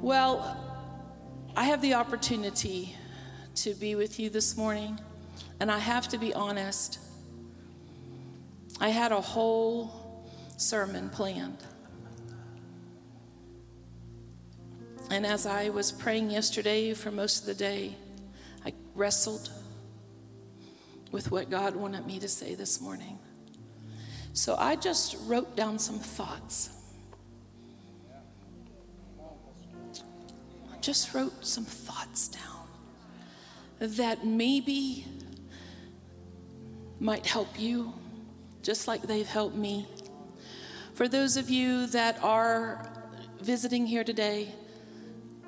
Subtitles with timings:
[0.00, 0.56] Well,
[1.56, 2.94] I have the opportunity
[3.56, 5.00] to be with you this morning,
[5.58, 7.00] and I have to be honest.
[8.80, 11.64] I had a whole sermon planned.
[15.10, 17.96] And as I was praying yesterday for most of the day,
[18.64, 19.50] I wrestled
[21.10, 23.18] with what God wanted me to say this morning.
[24.32, 26.77] So I just wrote down some thoughts.
[30.88, 32.66] Just wrote some thoughts down
[33.78, 35.04] that maybe
[36.98, 37.92] might help you,
[38.62, 39.86] just like they've helped me.
[40.94, 42.90] For those of you that are
[43.38, 44.48] visiting here today,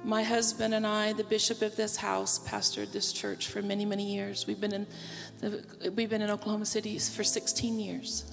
[0.04, 4.14] my husband and I, the bishop of this house, pastored this church for many, many
[4.14, 4.46] years.
[4.46, 4.86] We've been in,
[5.38, 8.30] the, we've been in Oklahoma City for 16 years.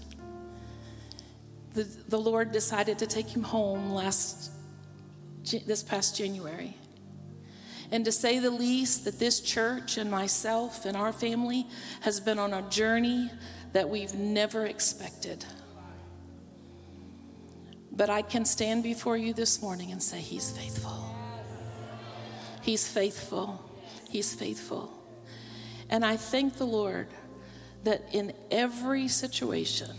[1.73, 4.51] The, the Lord decided to take him home last,
[5.65, 6.75] this past January.
[7.91, 11.67] And to say the least, that this church and myself and our family
[12.01, 13.29] has been on a journey
[13.73, 15.45] that we've never expected.
[17.91, 21.15] But I can stand before you this morning and say, He's faithful.
[22.61, 23.63] He's faithful.
[24.09, 24.93] He's faithful.
[25.89, 27.07] And I thank the Lord
[27.83, 29.91] that in every situation,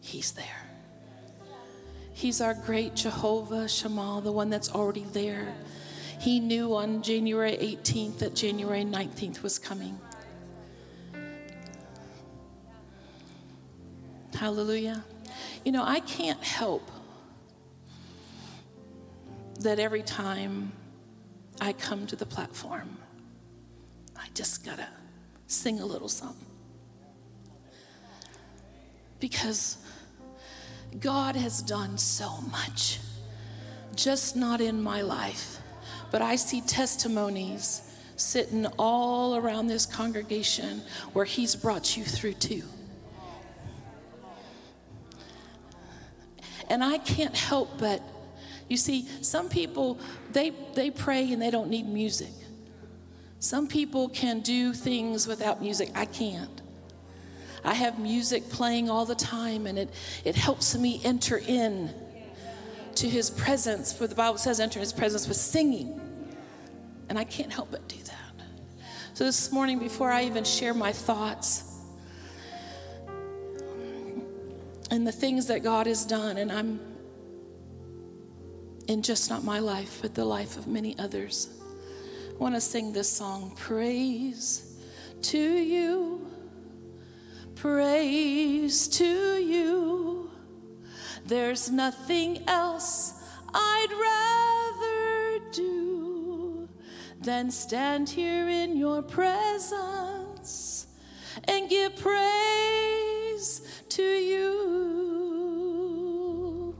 [0.00, 0.68] He's there.
[2.12, 5.54] He's our great Jehovah Shammah, the one that's already there.
[6.18, 9.98] He knew on January 18th that January 19th was coming.
[14.34, 15.04] Hallelujah.
[15.64, 16.90] You know, I can't help
[19.60, 20.72] that every time
[21.60, 22.96] I come to the platform,
[24.16, 24.86] I just gotta
[25.46, 26.46] sing a little something.
[29.18, 29.78] Because
[31.00, 33.00] God has done so much,
[33.96, 35.60] just not in my life,
[36.10, 37.82] but I see testimonies
[38.16, 42.64] sitting all around this congregation where He's brought you through too.
[46.70, 48.02] And I can't help but
[48.68, 49.98] you see, some people,
[50.32, 52.32] they, they pray and they don't need music.
[53.40, 55.90] Some people can do things without music.
[55.94, 56.62] I can't.
[57.64, 59.90] I have music playing all the time and it,
[60.24, 61.92] it helps me enter in
[62.98, 63.92] to his presence.
[63.92, 66.00] For the Bible says, enter his presence with singing.
[67.08, 68.14] And I can't help but do that.
[69.14, 71.64] So this morning, before I even share my thoughts
[74.90, 76.80] and the things that God has done, and I'm
[78.88, 81.48] in just not my life, but the life of many others.
[82.30, 84.76] I want to sing this song Praise
[85.22, 86.26] to you,
[87.54, 90.17] praise to you.
[91.28, 93.12] There's nothing else
[93.52, 93.92] I'd
[94.80, 96.66] rather do
[97.20, 100.86] than stand here in your presence
[101.44, 104.78] and give praise to you.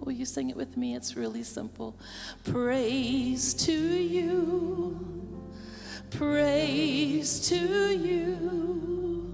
[0.00, 0.96] Will you sing it with me?
[0.96, 1.98] It's really simple.
[2.44, 4.98] Praise to you,
[6.08, 9.27] praise to you.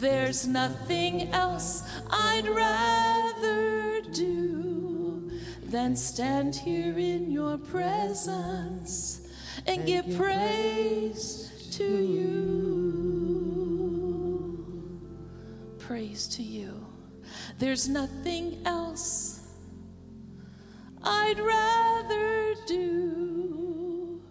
[0.00, 5.30] There's nothing else I'd rather do
[5.62, 9.28] than stand here in your presence
[9.66, 12.30] and give praise to you.
[15.78, 16.86] Praise to you.
[17.58, 19.46] There's nothing else
[21.02, 24.22] I'd rather do.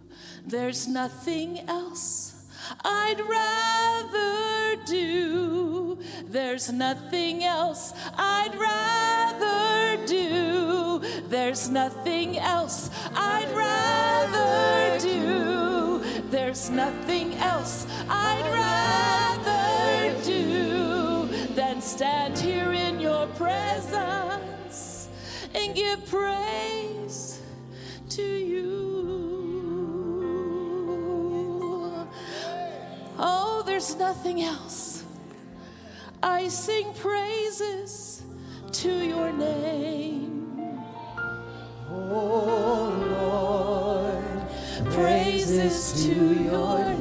[0.47, 2.44] There's nothing else
[2.84, 4.28] I'd rather.
[6.59, 10.99] There's nothing else I'd rather do.
[11.29, 16.03] There's nothing else I'd rather do.
[16.29, 25.07] There's nothing else I'd rather do than stand here in your presence
[25.55, 27.39] and give praise
[28.09, 28.89] to you.
[33.17, 34.78] Oh, there's nothing else.
[36.21, 38.24] I sing praises
[38.71, 40.77] to your name.
[41.89, 42.94] Oh
[44.83, 46.13] Lord, praises to
[46.44, 46.99] your name.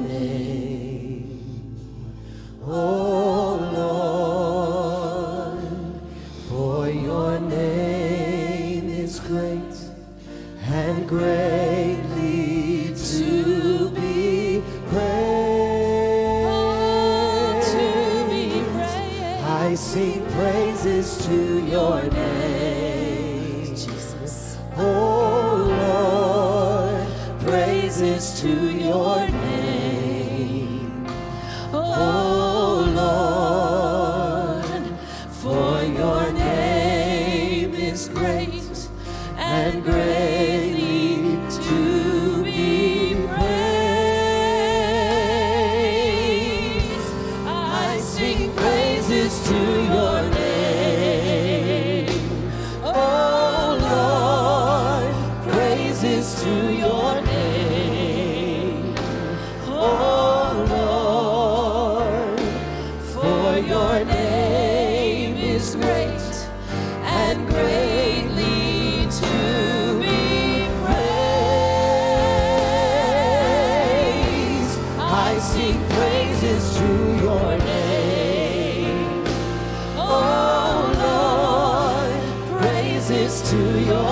[83.50, 84.07] To your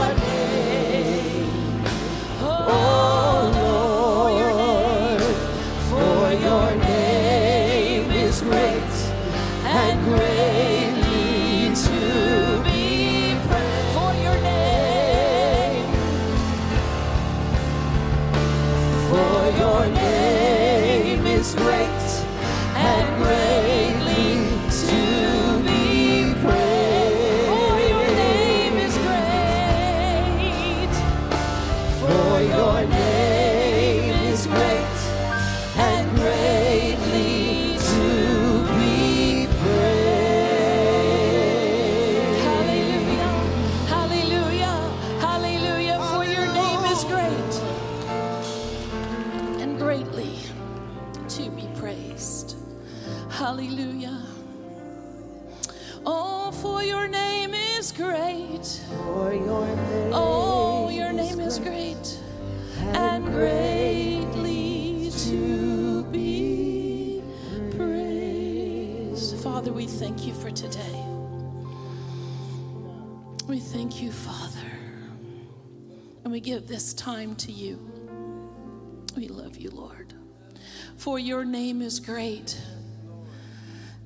[81.07, 82.61] For your name is great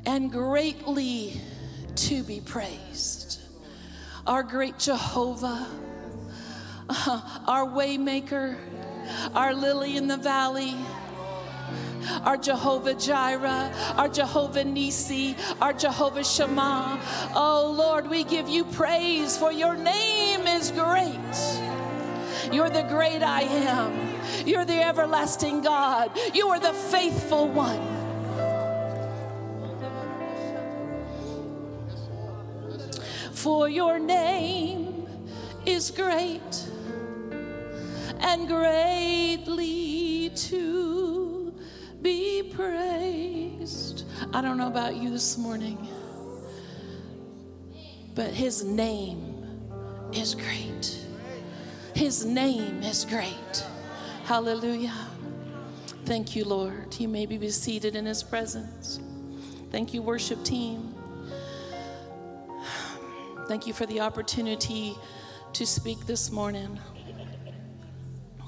[0.04, 1.40] and greatly
[1.94, 3.40] to be praised.
[4.26, 5.66] Our great Jehovah,
[7.48, 8.58] our waymaker,
[9.34, 10.74] our lily in the valley,
[12.22, 17.00] our Jehovah Jireh, our Jehovah Nisi, our Jehovah Shammah.
[17.34, 21.16] Oh Lord, we give you praise for your name is great.
[22.52, 24.09] You're the great I am.
[24.46, 26.10] You're the everlasting God.
[26.34, 27.80] You are the faithful one.
[33.32, 35.06] For your name
[35.64, 36.66] is great
[38.20, 41.54] and greatly to
[42.02, 44.04] be praised.
[44.32, 45.88] I don't know about you this morning,
[48.14, 49.40] but his name
[50.12, 50.98] is great.
[51.94, 53.64] His name is great.
[54.30, 54.94] Hallelujah.
[56.04, 56.94] Thank you, Lord.
[57.00, 59.00] You may be seated in his presence.
[59.72, 60.94] Thank you, worship team.
[63.48, 64.94] Thank you for the opportunity
[65.52, 66.78] to speak this morning.
[68.38, 68.44] I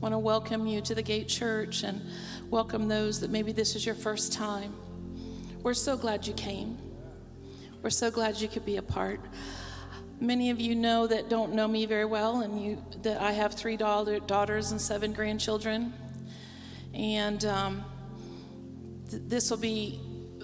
[0.00, 2.02] want to welcome you to the Gate Church and
[2.50, 4.74] welcome those that maybe this is your first time.
[5.62, 6.76] We're so glad you came.
[7.80, 9.20] We're so glad you could be a part.
[10.22, 13.54] Many of you know that don't know me very well, and you that I have
[13.54, 15.94] three daughter, daughters and seven grandchildren,
[16.92, 17.84] and um,
[19.10, 19.98] th- this will be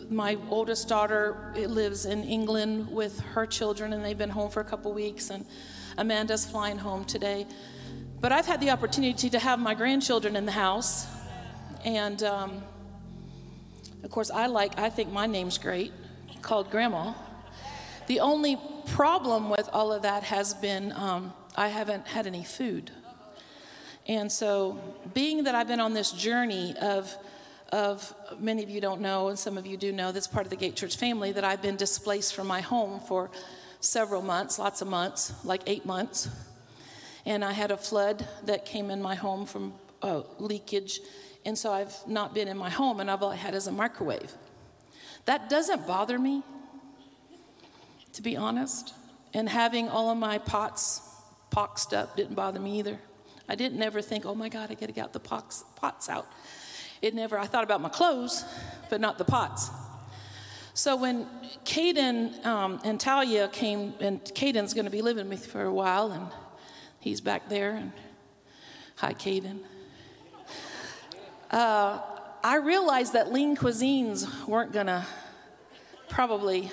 [0.09, 4.65] my oldest daughter lives in England with her children, and they've been home for a
[4.65, 5.45] couple weeks, and
[5.99, 7.47] Amanda's flying home today.
[8.19, 11.07] But I've had the opportunity to have my grandchildren in the house,
[11.85, 12.63] and um,
[14.03, 14.79] of course, I like.
[14.79, 15.93] I think my name's great,
[16.41, 17.13] called Grandma.
[18.07, 18.57] The only
[18.87, 22.91] problem with all of that has been um, I haven't had any food.
[24.09, 24.79] And so,
[25.15, 27.17] being that I've been on this journey of,
[27.73, 30.51] of many of you don't know, and some of you do know, that's part of
[30.51, 33.31] the Gate Church family, that I've been displaced from my home for
[33.81, 36.29] several months, lots of months, like eight months.
[37.25, 41.01] And I had a flood that came in my home from uh, leakage.
[41.45, 44.33] And so I've not been in my home, and all I had is a microwave.
[45.25, 46.45] That doesn't bother me,
[48.17, 48.93] to be honest.
[49.33, 51.01] And having all of my pots
[51.51, 52.99] poxed up didn't bother me either.
[53.49, 56.27] I didn't ever think, oh my God, I gotta get the pox, pots out.
[57.01, 58.45] It never, I thought about my clothes,
[58.91, 59.71] but not the pots.
[60.75, 61.27] So when
[61.65, 66.11] Caden um, and Talia came, and Caden's gonna be living with me for a while,
[66.11, 66.27] and
[66.99, 67.93] he's back there, and
[69.01, 69.59] Hi, Caden.
[71.51, 72.01] Uh,
[72.43, 75.07] I realized that lean cuisines weren't gonna
[76.09, 76.71] probably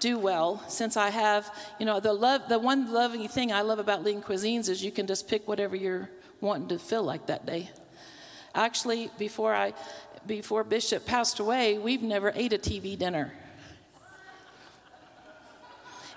[0.00, 3.78] do well since I have, you know, the love, the one loving thing I love
[3.78, 7.46] about lean cuisines is you can just pick whatever you're wanting to feel like that
[7.46, 7.70] day.
[8.54, 9.74] Actually, before I,
[10.26, 13.32] before Bishop passed away, we've never ate a TV dinner.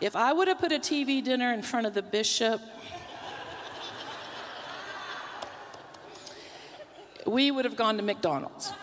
[0.02, 2.60] If I would have put a TV dinner in front of the bishop,
[7.26, 8.74] we would have gone to McDonald's.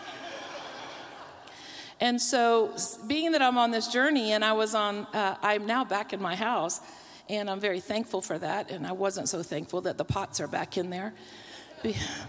[2.01, 5.85] And so, being that I'm on this journey and I was on, uh, I'm now
[5.85, 6.81] back in my house,
[7.29, 8.71] and I'm very thankful for that.
[8.71, 11.13] And I wasn't so thankful that the pots are back in there.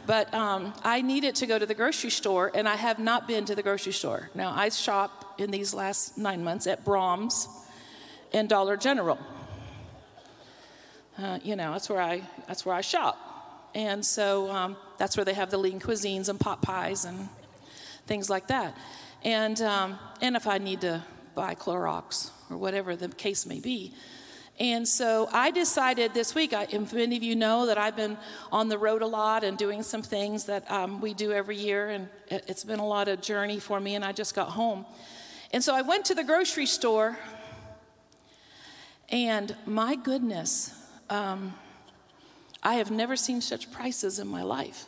[0.07, 3.47] But um, I needed to go to the grocery store, and I have not been
[3.47, 4.31] to the grocery store.
[4.35, 7.49] Now, I shop in these last nine months at Braum's
[8.33, 9.19] and Dollar General.
[11.19, 15.25] Uh, you know, that's where I that's where I shop, and so um, that's where
[15.25, 17.29] they have the lean cuisines and pot pies and
[18.07, 18.77] things like that.
[19.25, 21.03] And um, and if I need to
[21.35, 23.95] buy Clorox or whatever the case may be.
[24.61, 28.19] And so I decided this week, I, many of you know that I've been
[28.53, 31.89] on the road a lot and doing some things that um, we do every year,
[31.89, 34.85] and it, it's been a lot of journey for me, and I just got home.
[35.53, 37.19] And so I went to the grocery store
[39.13, 40.75] and my goodness,
[41.11, 41.53] um,
[42.63, 44.87] I have never seen such prices in my life.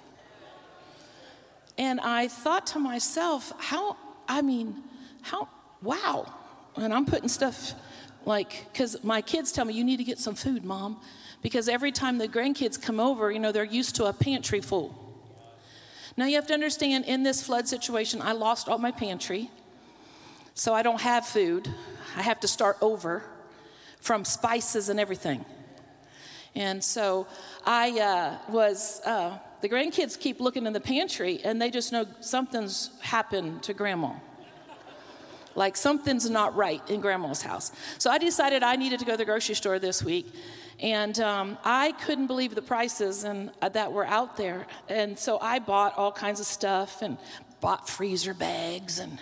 [1.77, 4.83] And I thought to myself, how, I mean,
[5.23, 5.49] how,
[5.83, 6.33] wow.
[6.77, 7.75] And I'm putting stuff
[8.25, 11.01] like, because my kids tell me, you need to get some food, mom.
[11.43, 14.99] Because every time the grandkids come over, you know, they're used to a pantry full.
[16.17, 19.51] Now you have to understand in this flood situation, I lost all my pantry.
[20.55, 21.69] So I don't have food.
[22.17, 23.25] I have to start over
[24.01, 25.45] from spices and everything.
[26.55, 27.27] And so
[27.67, 32.05] I uh, was, uh, the grandkids keep looking in the pantry and they just know
[32.21, 34.13] something's happened to grandma.
[35.55, 37.73] Like something's not right in grandma's house.
[37.97, 40.31] So I decided I needed to go to the grocery store this week.
[40.81, 44.67] And um, I couldn't believe the prices and, uh, that were out there.
[44.91, 47.17] And so I bought all kinds of stuff and
[47.63, 49.19] bought freezer bags and,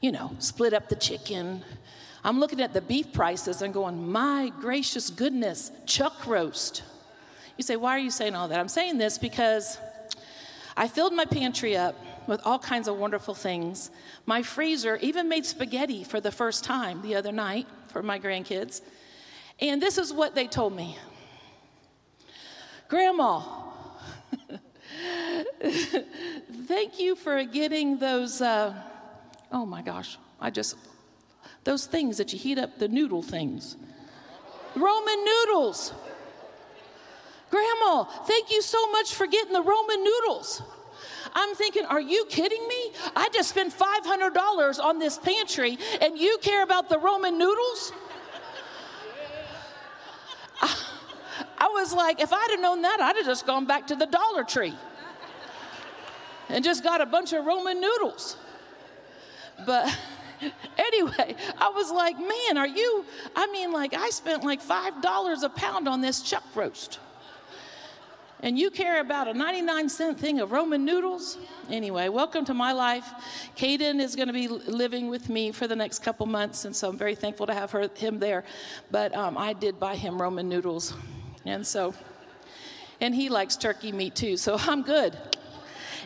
[0.00, 1.64] you know, split up the chicken
[2.26, 6.82] I'm looking at the beef prices and going, my gracious goodness, chuck roast.
[7.56, 8.58] You say, why are you saying all that?
[8.58, 9.78] I'm saying this because
[10.76, 11.94] I filled my pantry up
[12.26, 13.90] with all kinds of wonderful things.
[14.26, 18.80] My freezer even made spaghetti for the first time the other night for my grandkids.
[19.60, 20.98] And this is what they told me
[22.88, 23.42] Grandma,
[26.66, 28.40] thank you for getting those.
[28.40, 28.74] Uh,
[29.50, 30.76] oh my gosh, I just
[31.64, 33.76] those things that you heat up, the noodle things.
[34.76, 35.92] Roman noodles.
[37.54, 40.60] Grandma, thank you so much for getting the Roman noodles.
[41.36, 42.92] I'm thinking, are you kidding me?
[43.14, 47.92] I just spent $500 on this pantry and you care about the Roman noodles?
[50.60, 50.76] I,
[51.58, 54.06] I was like, if I'd have known that, I'd have just gone back to the
[54.06, 54.74] Dollar Tree
[56.48, 58.36] and just got a bunch of Roman noodles.
[59.64, 59.96] But
[60.76, 63.04] anyway, I was like, man, are you?
[63.36, 66.98] I mean, like, I spent like $5 a pound on this chuck roast.
[68.40, 71.38] And you care about a 99 cent thing of Roman noodles?
[71.70, 73.08] Anyway, welcome to my life.
[73.56, 76.90] Caden is going to be living with me for the next couple months, and so
[76.90, 78.44] I'm very thankful to have her, him there.
[78.90, 80.94] But um, I did buy him Roman noodles.
[81.46, 81.94] And so,
[83.00, 85.16] and he likes turkey meat too, so I'm good.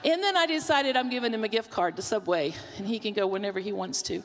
[0.04, 3.14] And then I decided I'm giving him a gift card to Subway, and he can
[3.14, 4.23] go whenever he wants to.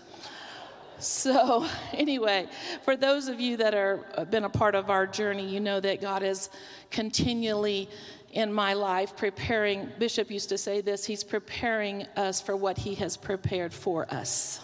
[1.03, 2.47] So, anyway,
[2.83, 5.79] for those of you that are uh, been a part of our journey, you know
[5.79, 6.49] that God is
[6.91, 7.89] continually
[8.31, 9.89] in my life preparing.
[9.99, 14.61] Bishop used to say this, he's preparing us for what he has prepared for us.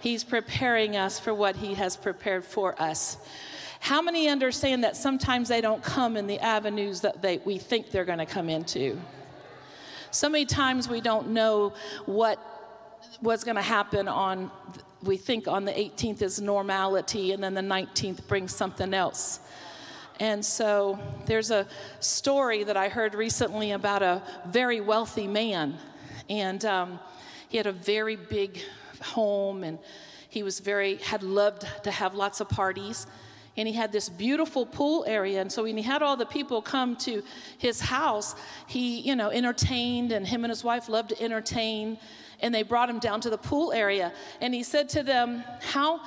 [0.00, 3.16] He's preparing us for what he has prepared for us.
[3.80, 7.90] How many understand that sometimes they don't come in the avenues that they, we think
[7.90, 9.00] they're going to come into?
[10.10, 11.72] So many times we don't know
[12.06, 12.38] what
[13.20, 14.50] what's going to happen on
[15.04, 19.40] we think on the 18th is normality and then the 19th brings something else.
[20.20, 21.66] And so there's a
[22.00, 25.76] story that I heard recently about a very wealthy man.
[26.30, 27.00] And um,
[27.48, 28.60] he had a very big
[29.00, 29.78] home and
[30.28, 33.06] he was very, had loved to have lots of parties
[33.56, 35.40] and he had this beautiful pool area.
[35.40, 37.22] And so when he had all the people come to
[37.58, 38.34] his house,
[38.66, 41.98] he, you know, entertained, and him and his wife loved to entertain.
[42.44, 44.12] And they brought him down to the pool area.
[44.42, 46.02] And he said to them, How,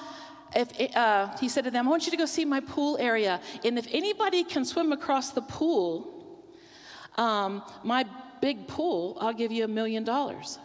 [0.56, 3.42] if, uh, he said to them, I want you to go see my pool area.
[3.66, 6.14] And if anybody can swim across the pool,
[7.16, 8.06] um, my
[8.40, 10.60] big pool, I'll give you a million dollars.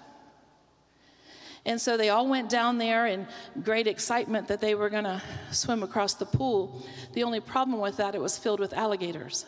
[1.65, 3.27] And so they all went down there in
[3.63, 6.85] great excitement that they were going to swim across the pool.
[7.15, 9.47] The only problem with that, it was filled with alligators.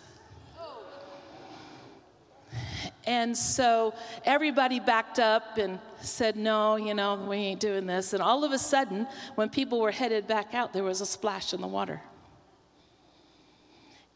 [3.07, 3.95] And so
[4.25, 8.13] everybody backed up and said, No, you know, we ain't doing this.
[8.13, 11.53] And all of a sudden, when people were headed back out, there was a splash
[11.53, 12.01] in the water.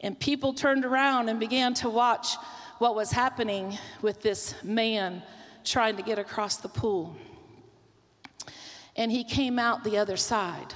[0.01, 2.35] And people turned around and began to watch
[2.79, 5.21] what was happening with this man
[5.63, 7.15] trying to get across the pool.
[8.95, 10.73] And he came out the other side.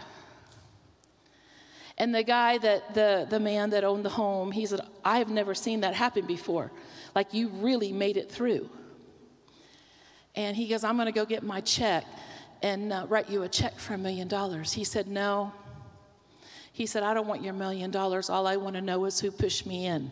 [1.97, 5.29] And the guy that, the, the man that owned the home, he said, I have
[5.29, 6.71] never seen that happen before.
[7.15, 8.69] Like you really made it through.
[10.35, 12.05] And he goes, I'm going to go get my check
[12.61, 14.73] and uh, write you a check for a million dollars.
[14.73, 15.53] He said, No.
[16.71, 18.31] He said, I don't want your million dollars.
[18.31, 20.11] All I want to know is who pushed me in.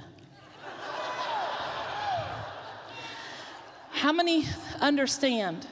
[3.90, 4.46] How many
[4.80, 5.66] understand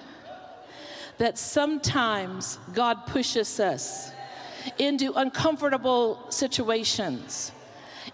[1.20, 4.12] that sometimes God pushes us
[4.78, 7.52] into uncomfortable situations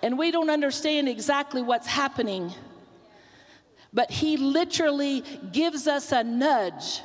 [0.01, 2.51] and we don't understand exactly what's happening,
[3.95, 7.01] but He literally gives us a nudge.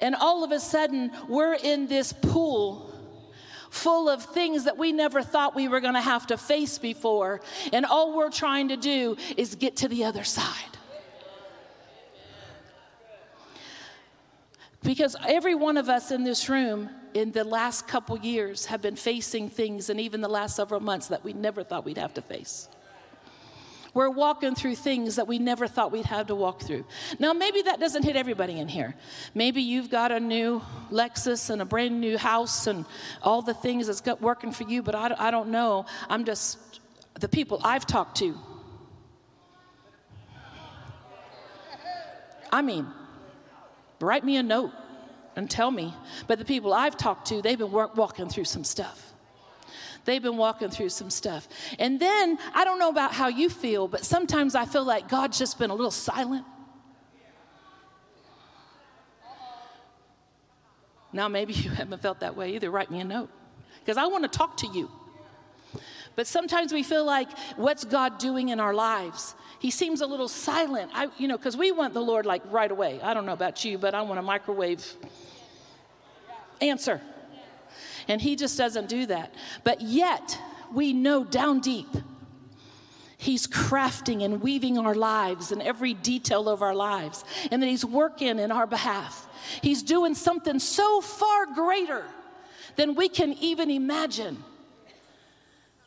[0.00, 2.90] And all of a sudden, we're in this pool
[3.70, 7.40] full of things that we never thought we were going to have to face before.
[7.72, 10.44] And all we're trying to do is get to the other side.
[14.82, 18.96] Because every one of us in this room in the last couple years have been
[18.96, 22.22] facing things, and even the last several months, that we never thought we'd have to
[22.22, 22.68] face.
[23.94, 26.84] We're walking through things that we never thought we'd have to walk through.
[27.20, 28.94] Now, maybe that doesn't hit everybody in here.
[29.34, 30.60] Maybe you've got a new
[30.90, 32.84] Lexus and a brand new house and
[33.22, 35.86] all the things that's got working for you, but I, I don't know.
[36.08, 36.58] I'm just
[37.20, 38.36] the people I've talked to.
[42.52, 42.86] I mean,
[44.00, 44.72] write me a note
[45.36, 45.94] and tell me.
[46.26, 49.03] But the people I've talked to, they've been work, walking through some stuff.
[50.04, 51.48] They've been walking through some stuff.
[51.78, 55.38] And then, I don't know about how you feel, but sometimes I feel like God's
[55.38, 56.44] just been a little silent.
[61.12, 62.70] Now, maybe you haven't felt that way either.
[62.70, 63.30] Write me a note
[63.80, 64.90] because I want to talk to you.
[66.16, 69.34] But sometimes we feel like, what's God doing in our lives?
[69.58, 70.92] He seems a little silent.
[70.94, 73.00] I, you know, because we want the Lord like right away.
[73.02, 74.86] I don't know about you, but I want a microwave
[76.60, 77.00] answer.
[78.08, 79.34] And He just doesn't do that.
[79.62, 80.38] But yet,
[80.72, 81.88] we know down deep,
[83.16, 87.84] He's crafting and weaving our lives and every detail of our lives, and that He's
[87.84, 89.26] working in our behalf.
[89.62, 92.04] He's doing something so far greater
[92.76, 94.42] than we can even imagine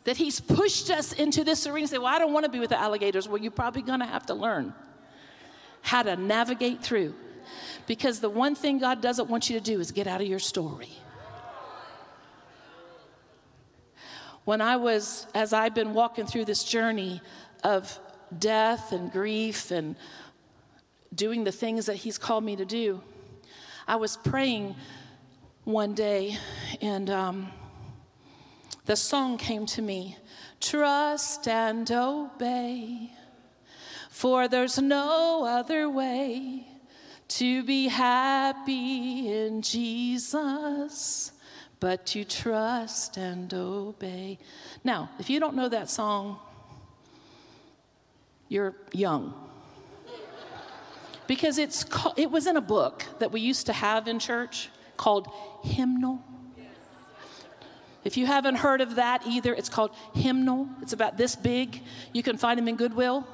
[0.07, 2.59] that he's pushed us into this arena and say, Well, I don't want to be
[2.59, 3.27] with the alligators.
[3.27, 4.73] Well, you're probably going to have to learn
[5.81, 7.13] how to navigate through.
[7.87, 10.39] Because the one thing God doesn't want you to do is get out of your
[10.39, 10.89] story.
[14.47, 17.19] When I was, as I've been walking through this journey
[17.65, 17.99] of
[18.39, 19.97] death and grief and
[21.13, 23.01] doing the things that He's called me to do,
[23.89, 24.77] I was praying
[25.65, 26.37] one day
[26.81, 27.51] and um,
[28.85, 30.15] the song came to me
[30.61, 33.11] Trust and obey,
[34.09, 36.65] for there's no other way
[37.27, 41.33] to be happy in Jesus
[41.79, 44.39] but to trust and obey.
[44.83, 46.39] Now, if you don't know that song,
[48.49, 49.33] you're young.
[51.27, 51.85] Because it's
[52.15, 55.27] it was in a book that we used to have in church called
[55.63, 56.23] Hymnal.
[58.05, 60.69] If you haven't heard of that either, it's called Hymnal.
[60.81, 61.83] It's about this big.
[62.13, 63.27] You can find them in Goodwill.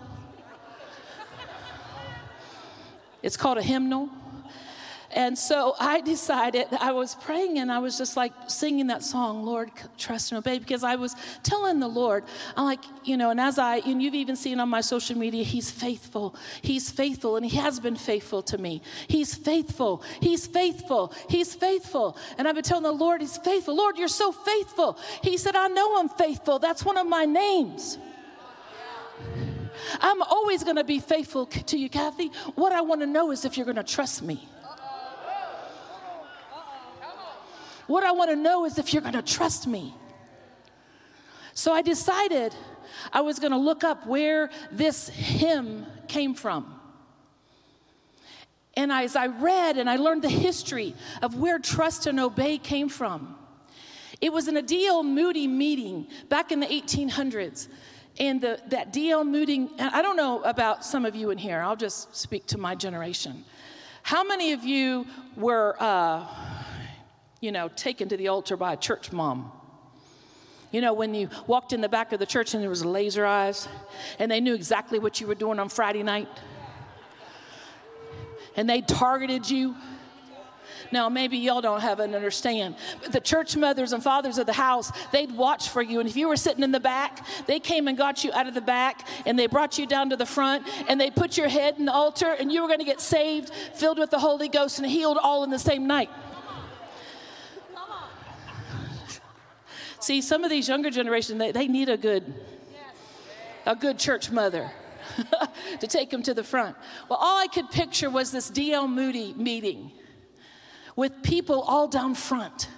[3.21, 4.09] It's called a hymnal.
[5.15, 9.43] And so I decided, I was praying and I was just like singing that song,
[9.43, 12.23] Lord, trust and obey, because I was telling the Lord,
[12.57, 15.43] I'm like, you know, and as I, and you've even seen on my social media,
[15.43, 16.35] He's faithful.
[16.61, 18.81] He's faithful, and He has been faithful to me.
[19.07, 20.03] He's faithful.
[20.19, 21.13] He's faithful.
[21.29, 22.17] He's faithful.
[22.37, 23.75] And I've been telling the Lord, He's faithful.
[23.75, 24.97] Lord, you're so faithful.
[25.21, 26.57] He said, I know I'm faithful.
[26.57, 27.99] That's one of my names.
[29.99, 32.31] I'm always going to be faithful to you, Kathy.
[32.55, 34.47] What I want to know is if you're going to trust me.
[37.87, 39.93] What I want to know is if you're going to trust me.
[41.53, 42.55] So I decided
[43.11, 46.79] I was going to look up where this hymn came from.
[48.75, 52.89] And as I read and I learned the history of where trust and obey came
[52.89, 53.35] from,
[54.19, 55.03] it was in a D.L.
[55.03, 57.67] Moody meeting back in the 1800s.
[58.19, 59.23] And the, that D.L.
[59.23, 62.57] Moody, and I don't know about some of you in here, I'll just speak to
[62.57, 63.43] my generation.
[64.03, 66.25] How many of you were, uh,
[67.43, 69.51] you know, taken to the altar by a church mom?
[70.71, 73.25] You know, when you walked in the back of the church and there was laser
[73.25, 73.67] eyes
[74.17, 76.29] and they knew exactly what you were doing on Friday night?
[78.55, 79.75] And they targeted you
[80.91, 84.53] now, maybe y'all don't have an understand, but the church mothers and fathers of the
[84.53, 85.99] house, they'd watch for you.
[85.99, 88.53] And if you were sitting in the back, they came and got you out of
[88.53, 91.79] the back and they brought you down to the front and they put your head
[91.79, 94.77] in the altar and you were going to get saved, filled with the Holy Ghost,
[94.77, 96.11] and healed all in the same night.
[100.03, 102.33] See, some of these younger generations, they, they need a good,
[103.65, 104.69] a good church mother.
[105.79, 106.75] to take them to the front.
[107.09, 108.87] Well, all I could picture was this D.L.
[108.87, 109.91] Moody meeting
[110.95, 112.69] with people all down front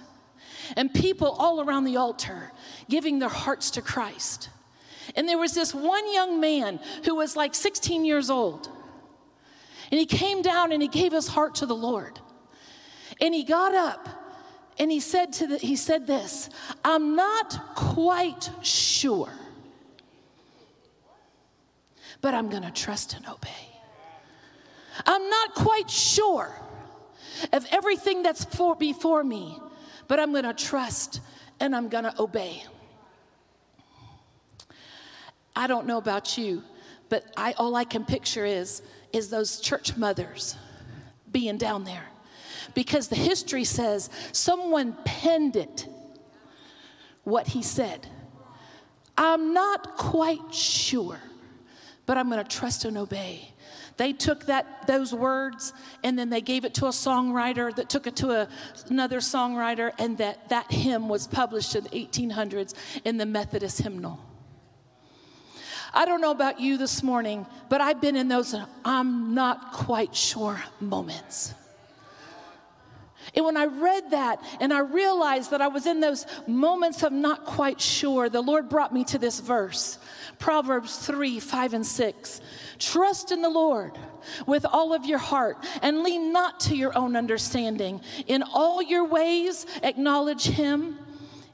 [0.76, 2.52] and people all around the altar
[2.88, 4.50] giving their hearts to Christ.
[5.14, 8.68] And there was this one young man who was like 16 years old.
[9.90, 12.20] And he came down and he gave his heart to the Lord.
[13.20, 14.25] And he got up
[14.78, 16.50] and he said to the, he said this,
[16.84, 19.30] I'm not quite sure.
[22.20, 23.48] But I'm going to trust and obey.
[25.06, 26.54] I'm not quite sure
[27.52, 29.58] of everything that's for, before me,
[30.08, 31.20] but I'm going to trust
[31.60, 32.62] and I'm going to obey.
[35.54, 36.62] I don't know about you,
[37.08, 40.56] but I, all I can picture is, is those church mothers
[41.32, 42.04] being down there.
[42.74, 45.86] Because the history says someone penned it,
[47.24, 48.06] what he said.
[49.18, 51.18] I'm not quite sure,
[52.04, 53.52] but I'm going to trust and obey.
[53.96, 55.72] They took that, those words
[56.04, 58.48] and then they gave it to a songwriter that took it to a,
[58.90, 62.74] another songwriter, and that, that hymn was published in the 1800s
[63.04, 64.20] in the Methodist hymnal.
[65.94, 70.14] I don't know about you this morning, but I've been in those I'm not quite
[70.14, 71.54] sure moments.
[73.34, 77.12] And when I read that and I realized that I was in those moments of
[77.12, 79.98] not quite sure, the Lord brought me to this verse
[80.38, 82.40] Proverbs 3 5 and 6.
[82.78, 83.98] Trust in the Lord
[84.46, 88.00] with all of your heart and lean not to your own understanding.
[88.26, 90.98] In all your ways, acknowledge Him.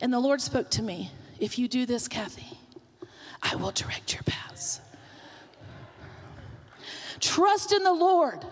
[0.01, 2.59] And the Lord spoke to me If you do this, Kathy,
[3.43, 4.81] I will direct your paths.
[7.21, 8.45] Trust in the Lord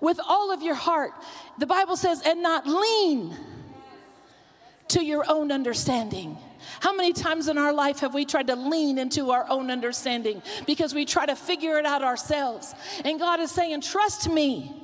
[0.00, 1.12] with all of your heart.
[1.58, 3.36] The Bible says, and not lean
[4.88, 6.36] to your own understanding.
[6.80, 10.42] How many times in our life have we tried to lean into our own understanding
[10.66, 12.74] because we try to figure it out ourselves?
[13.04, 14.74] And God is saying, Trust me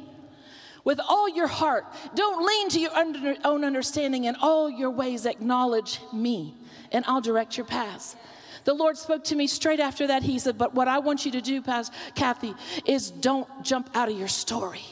[0.85, 1.85] with all your heart.
[2.15, 4.25] Don't lean to your own understanding.
[4.25, 6.55] In all your ways, acknowledge me,
[6.93, 8.17] and I'll direct your paths.
[8.65, 10.23] The Lord spoke to me straight after that.
[10.23, 12.55] He said, But what I want you to do, Pastor Kathy,
[12.87, 14.85] is don't jump out of your story.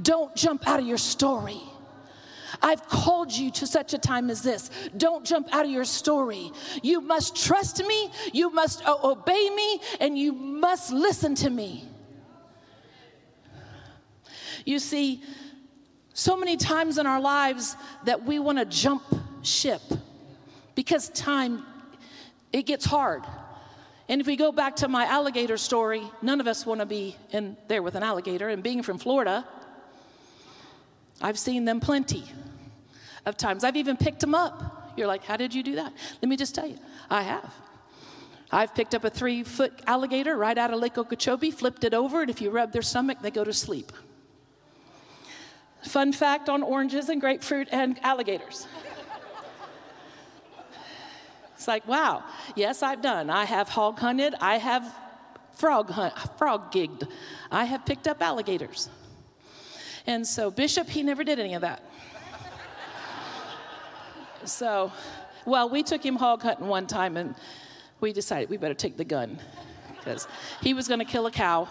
[0.00, 1.60] Don't jump out of your story.
[2.62, 4.70] I've called you to such a time as this.
[4.96, 6.52] Don't jump out of your story.
[6.82, 11.88] You must trust me, you must uh, obey me, and you must listen to me.
[14.64, 15.22] You see,
[16.12, 19.02] so many times in our lives that we want to jump
[19.42, 19.82] ship
[20.74, 21.64] because time
[22.52, 23.22] it gets hard.
[24.08, 27.16] And if we go back to my alligator story, none of us want to be
[27.32, 28.48] in there with an alligator.
[28.48, 29.46] And being from Florida,
[31.20, 32.24] I've seen them plenty
[33.24, 33.64] of times.
[33.64, 34.92] I've even picked them up.
[34.96, 35.92] You're like, how did you do that?
[36.22, 36.78] Let me just tell you,
[37.10, 37.52] I have.
[38.50, 42.22] I've picked up a three foot alligator right out of Lake Okeechobee, flipped it over,
[42.22, 43.92] and if you rub their stomach, they go to sleep.
[45.82, 48.66] Fun fact on oranges and grapefruit and alligators.
[51.54, 52.24] it's like, wow,
[52.54, 53.30] yes, I've done.
[53.30, 54.94] I have hog hunted, I have
[55.52, 57.08] frog hunt, frog gigged,
[57.50, 58.88] I have picked up alligators.
[60.06, 61.82] And so Bishop, he never did any of that.
[64.44, 64.92] So,
[65.44, 67.34] well, we took him hog hunting one time and
[68.00, 69.40] we decided we better take the gun
[69.98, 70.28] because
[70.62, 71.68] he was going to kill a cow.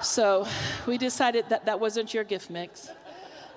[0.00, 0.46] So
[0.86, 2.90] we decided that that wasn't your gift mix.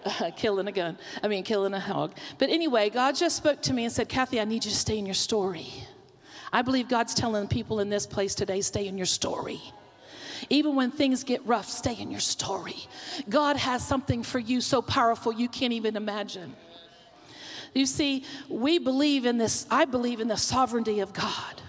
[0.03, 2.15] Uh, killing a gun, I mean, killing a hog.
[2.39, 4.97] But anyway, God just spoke to me and said, Kathy, I need you to stay
[4.97, 5.67] in your story.
[6.51, 9.61] I believe God's telling people in this place today, stay in your story.
[10.49, 12.77] Even when things get rough, stay in your story.
[13.29, 16.55] God has something for you so powerful you can't even imagine.
[17.73, 21.61] You see, we believe in this, I believe in the sovereignty of God.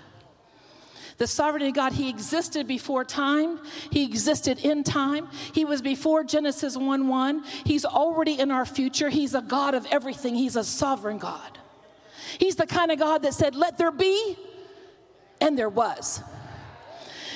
[1.19, 3.61] The sovereignty of God, He existed before time.
[3.91, 5.29] He existed in time.
[5.53, 7.45] He was before Genesis 1 1.
[7.65, 9.09] He's already in our future.
[9.09, 10.35] He's a God of everything.
[10.35, 11.59] He's a sovereign God.
[12.39, 14.37] He's the kind of God that said, Let there be,
[15.41, 16.21] and there was.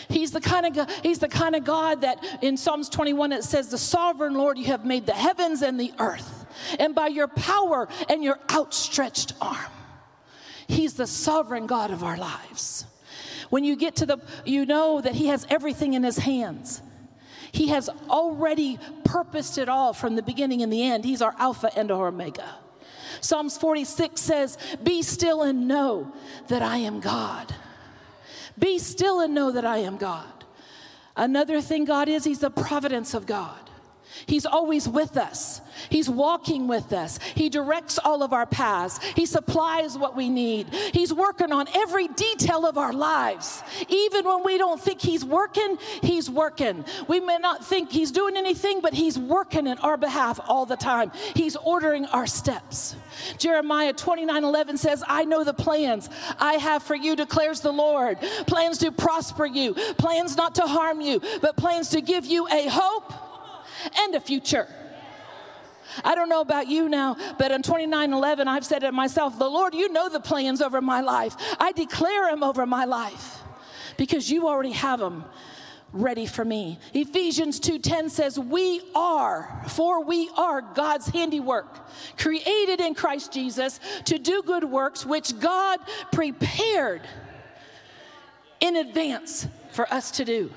[0.09, 3.45] He's the kind of God, he's the kind of God that in Psalms 21 it
[3.45, 6.47] says, "The sovereign Lord, you have made the heavens and the earth,
[6.79, 9.73] and by your power and your outstretched arm."
[10.69, 12.85] He's the sovereign God of our lives.
[13.51, 16.83] When you get to the you know that he has everything in his hands.
[17.53, 21.05] He has already purposed it all from the beginning and the end.
[21.05, 22.57] He's our alpha and our omega.
[23.23, 26.13] Psalms 46 says, "Be still and know
[26.49, 27.55] that I am God."
[28.59, 30.45] Be still and know that I am God.
[31.17, 33.66] Another thing God is, He's the providence of God.
[34.27, 35.61] He's always with us.
[35.91, 37.19] He's walking with us.
[37.35, 38.99] He directs all of our paths.
[39.15, 40.73] He supplies what we need.
[40.93, 43.63] He's working on every detail of our lives.
[43.89, 46.85] Even when we don't think He's working, He's working.
[47.09, 50.77] We may not think He's doing anything, but He's working in our behalf all the
[50.77, 51.13] time.
[51.35, 52.97] He's ordering our steps.
[53.39, 58.19] Jeremiah 29 11 says, I know the plans I have for you, declares the Lord.
[58.47, 62.69] Plans to prosper you, plans not to harm you, but plans to give you a
[62.69, 63.13] hope
[63.99, 64.69] and a future.
[66.05, 69.75] I don't know about you now, but in 2911, I've said it myself the Lord,
[69.75, 71.37] you know the plans over my life.
[71.59, 73.39] I declare them over my life
[73.97, 75.25] because you already have them
[75.93, 76.79] ready for me.
[76.93, 84.19] Ephesians 2:10 says we are for we are God's handiwork created in Christ Jesus to
[84.19, 85.79] do good works which God
[86.13, 87.03] prepared
[88.61, 90.51] in advance for us to do.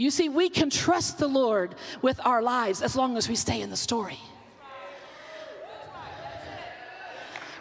[0.00, 3.60] You see, we can trust the Lord with our lives as long as we stay
[3.60, 4.18] in the story.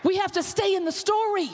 [0.05, 1.49] We have to stay in the story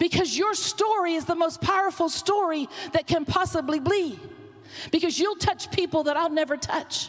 [0.00, 4.18] because your story is the most powerful story that can possibly be.
[4.90, 7.08] Because you'll touch people that I'll never touch.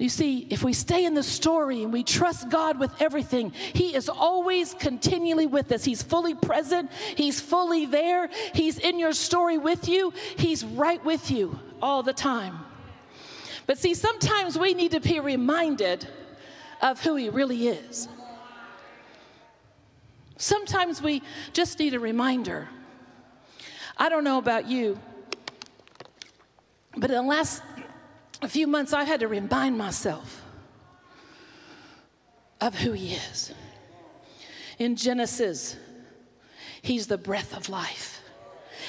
[0.00, 3.94] You see, if we stay in the story and we trust God with everything, He
[3.94, 5.84] is always continually with us.
[5.84, 11.30] He's fully present, He's fully there, He's in your story with you, He's right with
[11.30, 12.60] you all the time.
[13.66, 16.08] But see, sometimes we need to be reminded
[16.80, 18.08] of who He really is.
[20.38, 22.70] Sometimes we just need a reminder.
[23.98, 24.98] I don't know about you,
[26.96, 27.62] but in the last
[28.42, 30.42] a few months, I've had to remind myself
[32.60, 33.52] of who He is.
[34.78, 35.76] In Genesis,
[36.82, 38.22] He's the breath of life.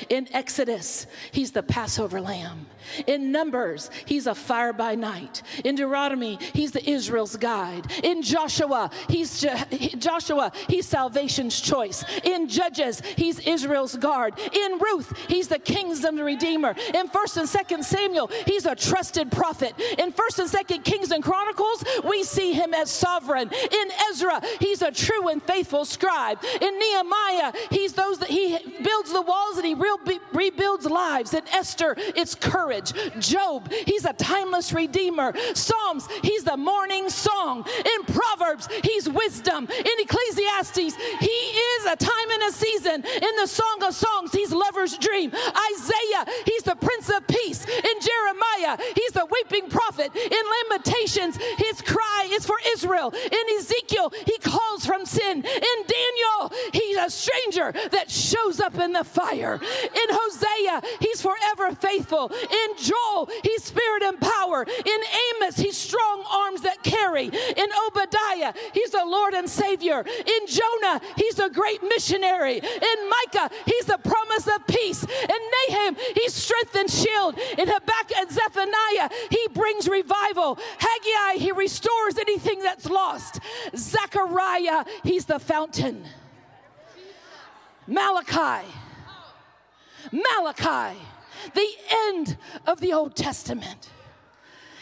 [0.09, 2.65] In Exodus, he's the Passover lamb.
[3.07, 5.41] In Numbers, he's a fire by night.
[5.63, 7.91] In Deuteronomy, he's the Israel's guide.
[8.03, 12.03] In Joshua, he's Je- Joshua, he's salvation's choice.
[12.23, 14.39] In Judges, he's Israel's guard.
[14.53, 16.75] In Ruth, he's the kingdom redeemer.
[16.93, 19.73] In 1st and 2nd Samuel, he's a trusted prophet.
[19.97, 23.49] In 1st and 2nd Kings and Chronicles, we see him as sovereign.
[23.49, 26.39] In Ezra, he's a true and faithful scribe.
[26.61, 29.97] In Nehemiah, he's those that he builds the walls and he real,
[30.33, 31.33] rebuilds lives.
[31.33, 32.70] In Esther, it's courage.
[33.19, 35.33] Job, he's a timeless redeemer.
[35.53, 37.65] Psalms, he's the morning song.
[37.67, 39.67] In Proverbs, he's wisdom.
[39.69, 43.03] In Ecclesiastes, he is a time and a season.
[43.03, 45.31] In the Song of Songs, he's lover's dream.
[45.31, 47.65] Isaiah, he's the Prince of Peace.
[47.65, 50.11] In Jeremiah, he's the weeping prophet.
[50.15, 53.13] In Lamentations, his cry is for Israel.
[53.13, 55.37] In Ezekiel, he calls from sin.
[55.37, 59.55] In Daniel, he's a stranger that shows up in the fire.
[59.55, 62.31] In Hosea, he's forever faithful.
[62.31, 64.63] In Joel, he's spirit and power.
[64.63, 64.99] In
[65.35, 67.25] Amos, he's strong arms that carry.
[67.25, 69.99] In Obadiah, he's the Lord and Savior.
[70.01, 72.57] In Jonah, he's a great missionary.
[72.57, 75.03] In Micah, he's the promise of peace.
[75.03, 77.37] In Nahum, he's strength and shield.
[77.57, 80.57] In Habakkuk and Zephaniah, he brings revival.
[80.77, 83.39] Haggai, he restores anything that's lost.
[83.75, 86.05] Zechariah, he's the fountain.
[87.87, 88.67] Malachi,
[90.11, 90.97] Malachi,
[91.53, 91.69] the
[92.07, 93.89] end of the Old Testament.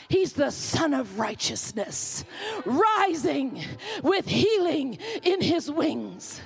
[0.09, 2.25] He's the Son of Righteousness,
[2.65, 3.63] rising
[4.01, 6.41] with healing in his wings.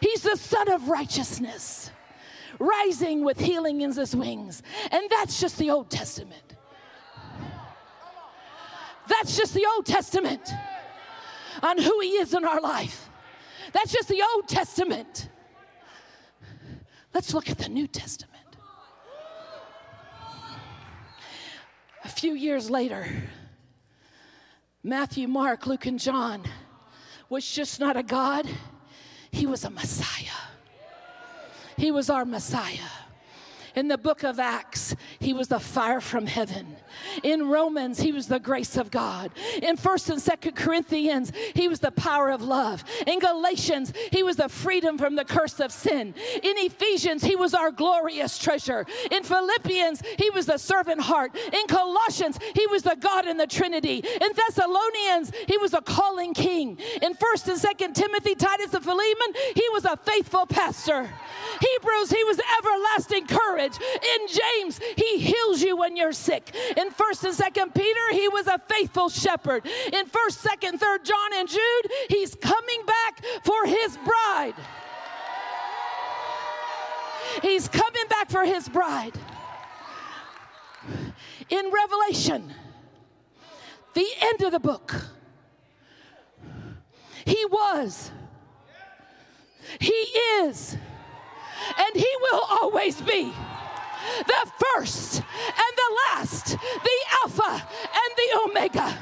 [0.00, 1.90] He's the Son of Righteousness,
[2.58, 4.62] rising with healing in his wings.
[4.90, 6.56] And that's just the Old Testament.
[9.08, 10.52] That's just the Old Testament
[11.62, 13.08] on who he is in our life.
[13.72, 15.30] That's just the Old Testament.
[17.18, 18.46] Let's look at the New Testament.
[22.04, 23.08] A few years later,
[24.84, 26.44] Matthew, Mark, Luke, and John
[27.28, 28.48] was just not a God,
[29.32, 30.38] he was a Messiah.
[31.76, 32.88] He was our Messiah.
[33.78, 36.74] In the book of Acts, he was the fire from heaven.
[37.22, 39.30] In Romans, he was the grace of God.
[39.62, 42.82] In 1st and 2nd Corinthians, he was the power of love.
[43.06, 46.12] In Galatians, he was the freedom from the curse of sin.
[46.42, 48.84] In Ephesians, he was our glorious treasure.
[49.12, 51.36] In Philippians, he was the servant heart.
[51.52, 53.98] In Colossians, he was the God in the Trinity.
[53.98, 56.80] In Thessalonians, he was a calling king.
[57.00, 61.08] In 1st and 2nd Timothy, Titus, and Philemon, he was a faithful pastor.
[61.60, 63.67] Hebrews, he was everlasting courage.
[63.76, 66.54] In James, he heals you when you're sick.
[66.76, 69.66] In 1st and 2nd Peter, he was a faithful shepherd.
[69.66, 74.54] In 1st, 2nd, 3rd John and Jude, he's coming back for his bride.
[77.42, 79.18] He's coming back for his bride.
[81.50, 82.52] In Revelation,
[83.94, 84.94] the end of the book,
[87.24, 88.10] he was,
[89.78, 90.76] he is,
[91.78, 93.32] and he will always be
[94.26, 98.98] the first and the last, the Alpha and the Omega.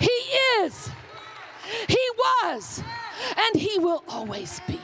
[0.00, 0.06] He
[0.62, 0.90] is,
[1.88, 2.82] He was,
[3.36, 4.80] and He will always be.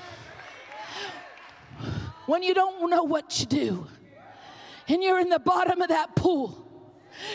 [2.27, 3.87] When you don't know what to do
[4.87, 6.67] and you're in the bottom of that pool,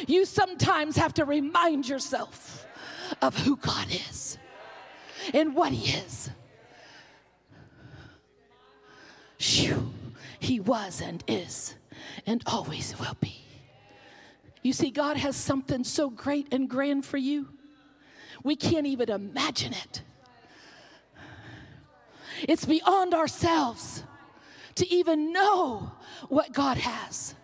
[0.07, 2.65] you sometimes have to remind yourself
[3.21, 4.37] of who God is
[5.33, 6.29] and what He is.
[9.39, 9.91] Phew.
[10.39, 11.75] He was and is
[12.27, 13.41] and always will be.
[14.61, 17.49] You see, God has something so great and grand for you,
[18.43, 20.03] we can't even imagine it.
[22.43, 24.03] It's beyond ourselves
[24.75, 25.91] to even know
[26.29, 27.35] what God has.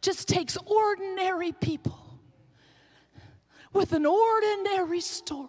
[0.00, 1.98] Just takes ordinary people
[3.72, 5.48] with an ordinary story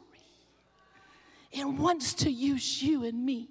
[1.54, 3.50] and wants to use you and me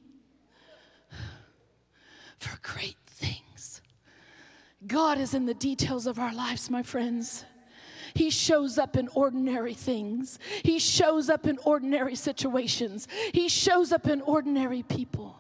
[2.38, 3.80] for great things.
[4.86, 7.44] God is in the details of our lives, my friends.
[8.16, 10.38] He shows up in ordinary things.
[10.62, 13.06] He shows up in ordinary situations.
[13.34, 15.36] He shows up in ordinary people.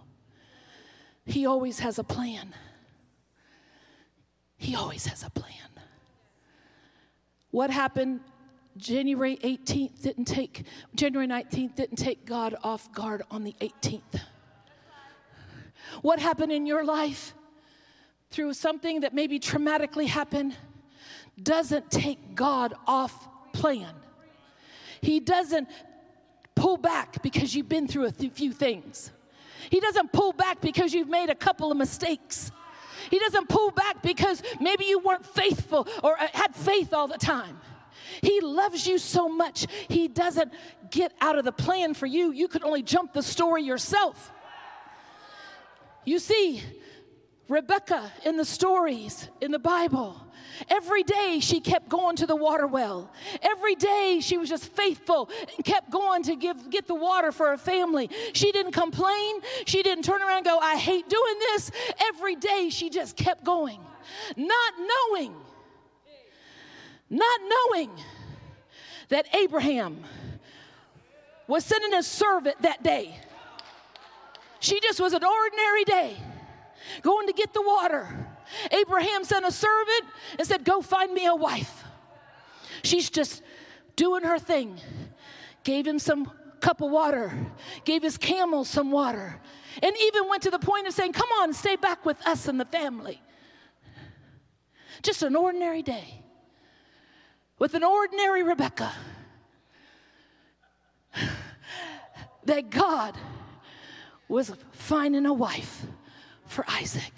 [1.24, 2.54] He always has a plan.
[4.58, 5.70] He always has a plan.
[7.50, 8.20] What happened
[8.76, 14.20] January 18th didn't take, January 19th didn't take God off guard on the 18th.
[16.02, 17.32] What happened in your life
[18.30, 20.54] through something that maybe traumatically happened
[21.42, 23.94] doesn't take God off plan.
[25.00, 25.68] He doesn't
[26.54, 29.12] pull back because you've been through a few things.
[29.70, 32.50] He doesn't pull back because you've made a couple of mistakes.
[33.10, 37.18] He doesn't pull back because maybe you weren't faithful or uh, had faith all the
[37.18, 37.60] time.
[38.22, 40.52] He loves you so much, He doesn't
[40.90, 42.32] get out of the plan for you.
[42.32, 44.32] You could only jump the story yourself.
[46.04, 46.62] You see,
[47.48, 50.20] Rebecca in the stories in the Bible,
[50.68, 53.12] every day she kept going to the water well.
[53.40, 57.50] Every day she was just faithful and kept going to give, get the water for
[57.50, 58.10] her family.
[58.32, 59.40] She didn't complain.
[59.64, 61.70] She didn't turn around and go, I hate doing this.
[62.08, 63.80] Every day she just kept going,
[64.36, 65.34] not knowing,
[67.08, 67.90] not knowing
[69.08, 70.02] that Abraham
[71.46, 73.20] was sending a servant that day
[74.58, 76.16] she just was an ordinary day
[77.02, 78.28] going to get the water.
[78.70, 80.04] Abraham sent a servant
[80.38, 81.84] and said, Go find me a wife.
[82.82, 83.42] She's just
[83.96, 84.78] doing her thing.
[85.64, 87.32] Gave him some cup of water,
[87.84, 89.40] gave his camel some water,
[89.82, 92.58] and even went to the point of saying, Come on, stay back with us and
[92.58, 93.22] the family.
[95.02, 96.22] Just an ordinary day
[97.58, 98.92] with an ordinary Rebecca
[102.44, 103.16] that God
[104.28, 105.86] was finding a wife
[106.46, 107.12] for Isaac.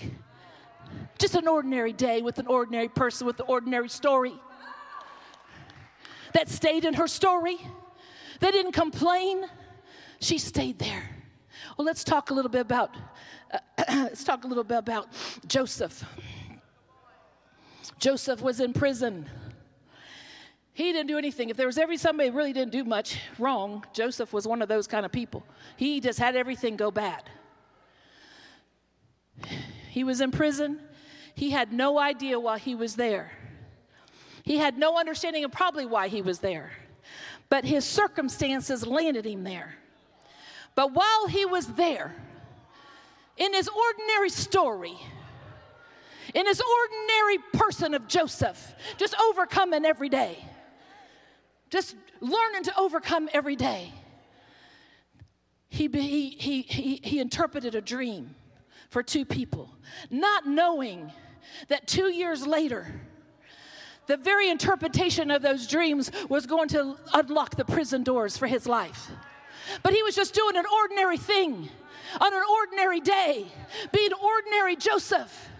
[1.19, 4.35] Just an ordinary day with an ordinary person with an ordinary story
[6.35, 7.59] that stayed in her story.
[8.41, 9.47] They didn't complain.
[10.21, 11.11] She stayed there.
[11.77, 12.95] Well, let's talk a little bit about
[13.53, 15.09] uh, let's talk a little bit about
[15.47, 16.05] Joseph.
[17.99, 19.29] Joseph was in prison.
[20.73, 21.49] He didn't do anything.
[21.49, 24.87] If there was ever somebody really didn't do much wrong, Joseph was one of those
[24.87, 25.45] kind of people.
[25.77, 27.25] He just had everything go bad.
[29.91, 30.81] He was in prison.
[31.35, 33.33] He had no idea why he was there.
[34.43, 36.71] He had no understanding of probably why he was there.
[37.49, 39.75] But his circumstances landed him there.
[40.75, 42.15] But while he was there,
[43.37, 44.97] in his ordinary story,
[46.35, 50.45] in his ordinary person of Joseph, just overcoming every day,
[51.71, 53.93] just learning to overcome every day.
[55.69, 58.35] he, he, he, he, he interpreted a dream
[58.91, 59.75] for two people,
[60.11, 61.13] not knowing
[61.69, 62.87] that two years later,
[64.07, 68.67] the very interpretation of those dreams was going to unlock the prison doors for his
[68.67, 69.11] life.
[69.83, 71.69] But he was just doing an ordinary thing
[72.21, 73.47] on an ordinary day,
[73.93, 75.51] being ordinary Joseph,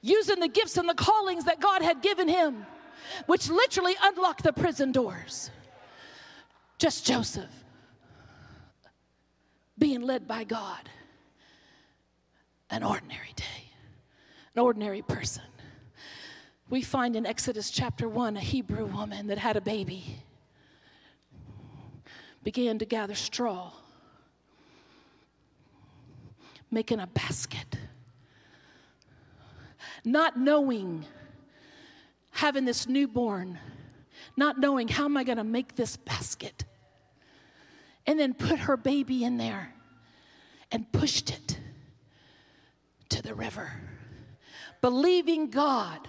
[0.00, 2.66] using the gifts and the callings that God had given him,
[3.26, 5.50] which literally unlocked the prison doors.
[6.78, 7.50] Just Joseph
[9.78, 10.88] being led by God.
[12.68, 13.70] An ordinary day,
[14.54, 15.44] an ordinary person.
[16.68, 20.16] We find in Exodus chapter 1 a Hebrew woman that had a baby
[22.42, 23.72] began to gather straw,
[26.70, 27.78] making a basket,
[30.04, 31.04] not knowing,
[32.32, 33.60] having this newborn,
[34.36, 36.64] not knowing how am I going to make this basket,
[38.08, 39.72] and then put her baby in there
[40.72, 41.60] and pushed it
[43.10, 43.72] to the river,
[44.80, 46.08] believing God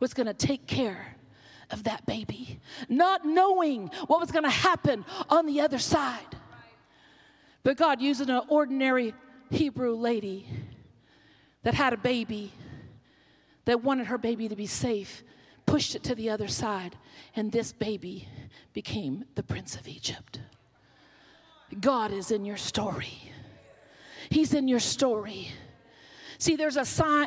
[0.00, 1.16] was going to take care
[1.70, 6.36] of that baby, not knowing what was going to happen on the other side.
[7.62, 9.14] But God, using an ordinary
[9.50, 10.46] Hebrew lady
[11.62, 12.52] that had a baby,
[13.64, 15.22] that wanted her baby to be safe,
[15.66, 16.96] pushed it to the other side,
[17.34, 18.28] and this baby
[18.74, 20.40] became the Prince of Egypt.
[21.80, 23.32] God is in your story.
[24.28, 25.52] He's in your story.
[26.38, 26.84] See, there's a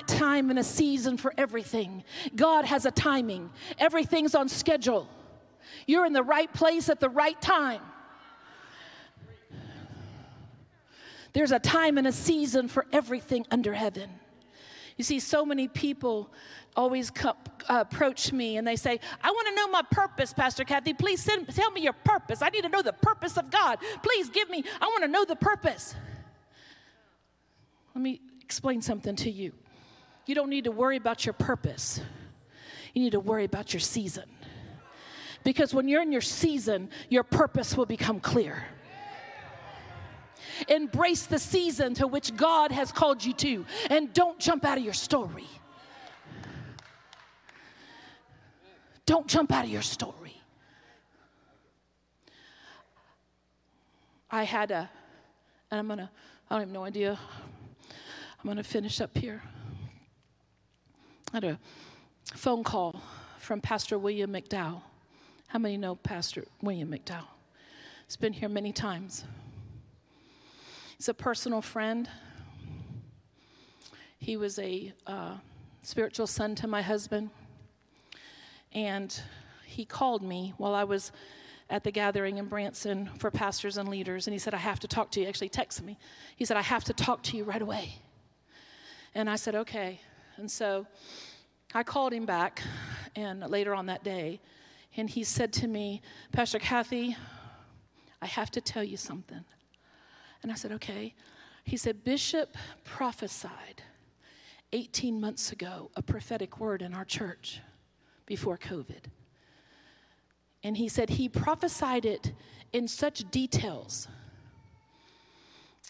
[0.08, 2.04] time and a season for everything.
[2.36, 3.50] God has a timing,
[3.80, 5.08] everything's on schedule.
[5.86, 7.82] You're in the right place at the right time.
[11.34, 14.10] There's a time and a season for everything under heaven.
[14.98, 16.32] You see, so many people
[16.76, 17.36] always come,
[17.70, 20.94] uh, approach me and they say, I want to know my purpose, Pastor Kathy.
[20.94, 22.42] Please send, tell me your purpose.
[22.42, 23.78] I need to know the purpose of God.
[24.02, 25.94] Please give me, I want to know the purpose.
[27.94, 29.52] Let me explain something to you.
[30.26, 32.00] You don't need to worry about your purpose,
[32.94, 34.24] you need to worry about your season.
[35.44, 38.64] Because when you're in your season, your purpose will become clear.
[40.70, 44.84] Embrace the season to which God has called you to, and don't jump out of
[44.86, 45.50] your story.
[49.06, 50.42] Don't jump out of your story.
[54.32, 54.90] I had a,
[55.70, 56.10] and I'm gonna,
[56.50, 57.20] I don't have no idea
[58.40, 59.42] I'm going to finish up here.
[61.34, 61.60] I had a
[62.36, 63.02] phone call
[63.40, 64.82] from Pastor William McDowell.
[65.48, 67.26] How many know Pastor William McDowell?
[68.06, 69.26] He's been here many times.
[70.98, 72.08] He's a personal friend.
[74.20, 75.38] He was a uh,
[75.82, 77.32] spiritual son to my husband.
[78.72, 79.20] And
[79.66, 81.12] he called me while I was
[81.72, 84.28] at the gathering in Branson for pastors and leaders.
[84.28, 85.28] And he said, I have to talk to you.
[85.28, 85.98] Actually texted me.
[86.36, 87.96] He said, I have to talk to you right away.
[89.18, 90.00] And I said, okay.
[90.36, 90.86] And so
[91.74, 92.62] I called him back
[93.16, 94.40] and later on that day,
[94.96, 97.18] and he said to me, Pastor Kathy,
[98.22, 99.44] I have to tell you something.
[100.44, 101.16] And I said, okay.
[101.64, 103.82] He said, Bishop prophesied
[104.72, 107.60] 18 months ago a prophetic word in our church
[108.28, 109.06] before COVID.
[110.62, 112.34] And he said he prophesied it
[112.72, 114.08] in such details.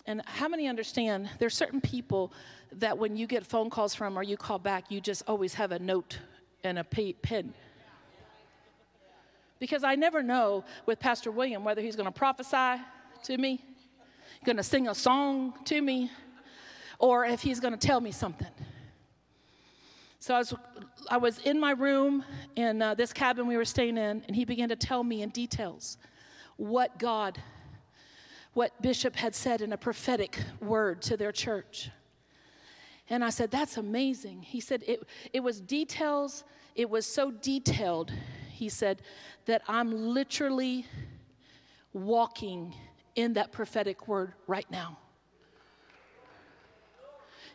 [0.05, 2.31] And how many understand there's certain people
[2.73, 5.71] that when you get phone calls from or you call back, you just always have
[5.71, 6.19] a note
[6.63, 7.53] and a pen.
[9.59, 12.81] Because I never know with Pastor William whether he's going to prophesy
[13.23, 13.63] to me,
[14.45, 16.11] going to sing a song to me,
[16.99, 18.47] or if he's going to tell me something.
[20.19, 20.53] So I was,
[21.09, 22.23] I was in my room
[22.55, 25.29] in uh, this cabin we were staying in, and he began to tell me in
[25.29, 25.97] details
[26.57, 27.41] what God,
[28.57, 31.91] what Bishop had said in a prophetic word to their church.
[33.07, 34.41] And I said, That's amazing.
[34.41, 36.43] He said, It, it was details,
[36.73, 38.11] it was so detailed,
[38.49, 39.03] he said,
[39.45, 40.87] that I'm literally
[41.93, 42.73] walking
[43.13, 44.97] in that prophetic word right now.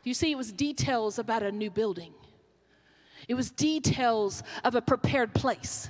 [0.04, 2.12] You see, it was details about a new building.
[3.26, 5.88] It was details of a prepared place.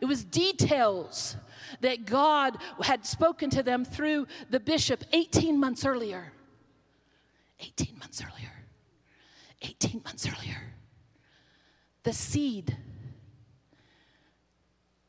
[0.00, 1.36] It was details
[1.80, 6.32] that God had spoken to them through the bishop 18 months earlier.
[7.60, 8.52] 18 months earlier.
[9.62, 10.62] 18 months earlier.
[12.04, 12.76] The seed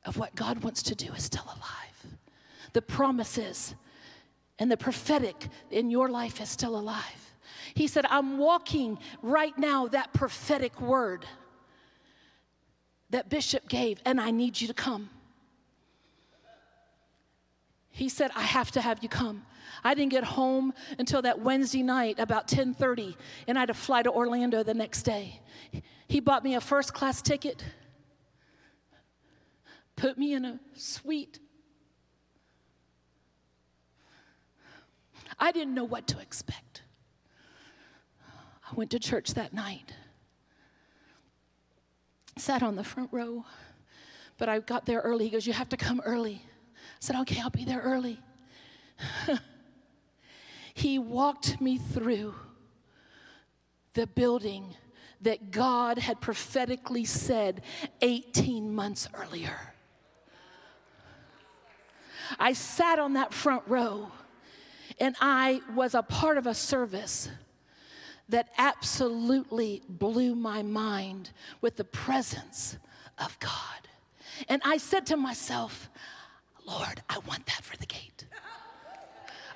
[0.06, 2.18] of what God wants to do is still alive.
[2.74, 3.76] The promises
[4.58, 7.34] and the prophetic in your life is still alive.
[7.74, 11.26] He said, I'm walking right now that prophetic word
[13.10, 15.10] that Bishop gave, and I need you to come.
[18.00, 19.46] He said, I have to have you come.
[19.84, 24.02] I didn't get home until that Wednesday night about 10:30 and I had to fly
[24.04, 25.42] to Orlando the next day.
[26.08, 27.62] He bought me a first class ticket.
[29.98, 31.40] Put me in a suite.
[35.38, 36.84] I didn't know what to expect.
[38.72, 39.94] I went to church that night.
[42.38, 43.44] Sat on the front row,
[44.38, 45.26] but I got there early.
[45.26, 46.46] He goes, You have to come early.
[47.00, 48.20] Said, Okay, I'll be there early.
[50.74, 52.36] he walked me through
[53.94, 54.76] the building
[55.22, 57.62] that God had prophetically said
[58.02, 59.74] 18 months earlier.
[62.40, 64.12] I sat on that front row
[65.00, 67.30] and I was a part of a service
[68.28, 71.32] that absolutely blew my mind
[71.62, 72.78] with the presence
[73.18, 73.52] of God.
[74.48, 75.90] And I said to myself,
[76.70, 78.26] Lord, I want that for the gate.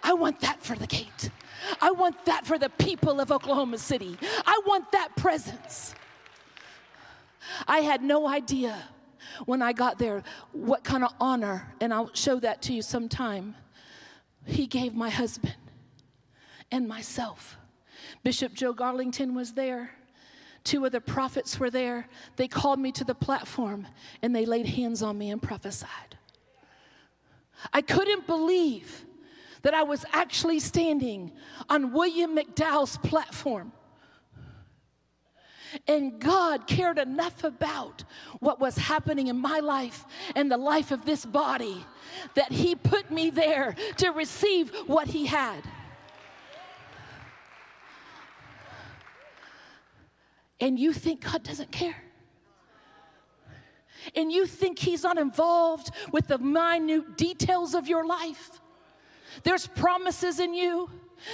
[0.02, 1.30] I want that for the gate.
[1.82, 4.18] I want that for the people of Oklahoma City.
[4.46, 5.94] I want that presence.
[7.68, 8.84] I had no idea
[9.46, 13.56] when I got there what kind of honor, and I'll show that to you sometime,
[14.46, 15.56] he gave my husband
[16.72, 17.58] and myself.
[18.24, 19.92] Bishop Joe Garlington was there.
[20.64, 22.08] Two of the prophets were there.
[22.36, 23.88] They called me to the platform
[24.22, 26.18] and they laid hands on me and prophesied.
[27.72, 29.06] I couldn't believe
[29.62, 31.32] that I was actually standing
[31.70, 33.72] on William McDowell's platform.
[35.88, 38.04] And God cared enough about
[38.40, 40.06] what was happening in my life
[40.36, 41.84] and the life of this body
[42.36, 45.64] that He put me there to receive what He had.
[50.60, 52.03] And you think God doesn't care?
[54.16, 58.60] And you think He's not involved with the minute details of your life?
[59.44, 60.90] There's promises in you.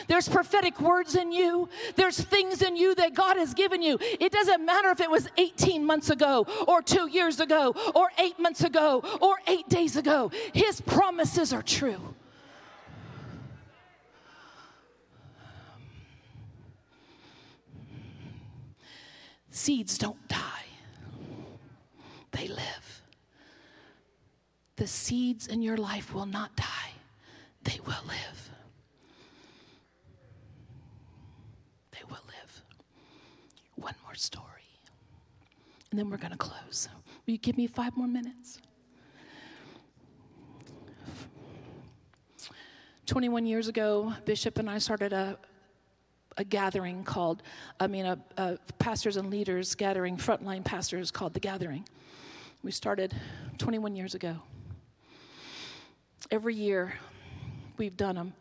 [0.07, 1.67] There's prophetic words in you.
[1.95, 3.97] There's things in you that God has given you.
[4.01, 8.39] It doesn't matter if it was 18 months ago, or two years ago, or eight
[8.39, 10.31] months ago, or eight days ago.
[10.53, 12.13] His promises are true.
[19.51, 20.58] Seeds don't die,
[22.31, 23.01] they live.
[24.75, 26.91] The seeds in your life will not die,
[27.63, 28.51] they will live.
[31.91, 32.63] They will live.
[33.75, 34.45] One more story,
[35.91, 36.87] and then we're going to close.
[37.25, 38.59] Will you give me five more minutes?
[43.09, 45.35] 21 years ago, Bishop and I started a,
[46.39, 47.43] a gathering called,
[47.81, 51.85] I mean, a, a pastors and leaders gathering, frontline pastors called The Gathering.
[52.63, 53.13] We started
[53.57, 54.37] 21 years ago.
[56.31, 56.93] Every year
[57.77, 58.33] we've done them.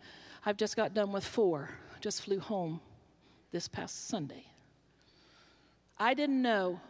[0.47, 1.71] I've just got done with four,
[2.01, 2.81] just flew home
[3.51, 4.45] this past Sunday.
[5.99, 6.81] I didn't know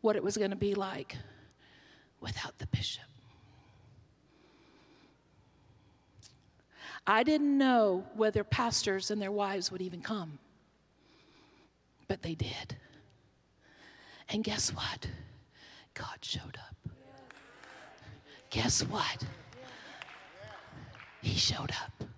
[0.00, 1.16] what it was going to be like
[2.20, 3.04] without the bishop.
[7.06, 10.38] I didn't know whether pastors and their wives would even come,
[12.08, 12.76] but they did.
[14.28, 15.08] And guess what?
[15.94, 16.92] God showed up.
[18.50, 19.24] Guess what?
[21.22, 22.08] He showed up.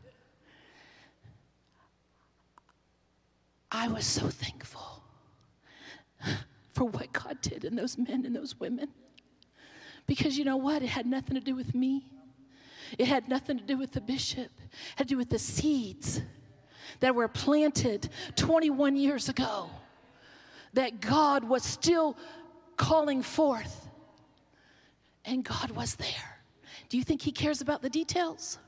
[3.71, 5.03] I was so thankful
[6.73, 8.89] for what God did in those men and those women.
[10.07, 10.83] Because you know what?
[10.83, 12.05] It had nothing to do with me.
[12.97, 16.23] It had nothing to do with the bishop, it had to do with the seeds
[17.01, 19.71] that were planted 21 years ago
[20.75, 22.17] that God was still
[22.77, 23.89] calling forth.
[25.25, 26.41] And God was there.
[26.89, 28.59] Do you think He cares about the details?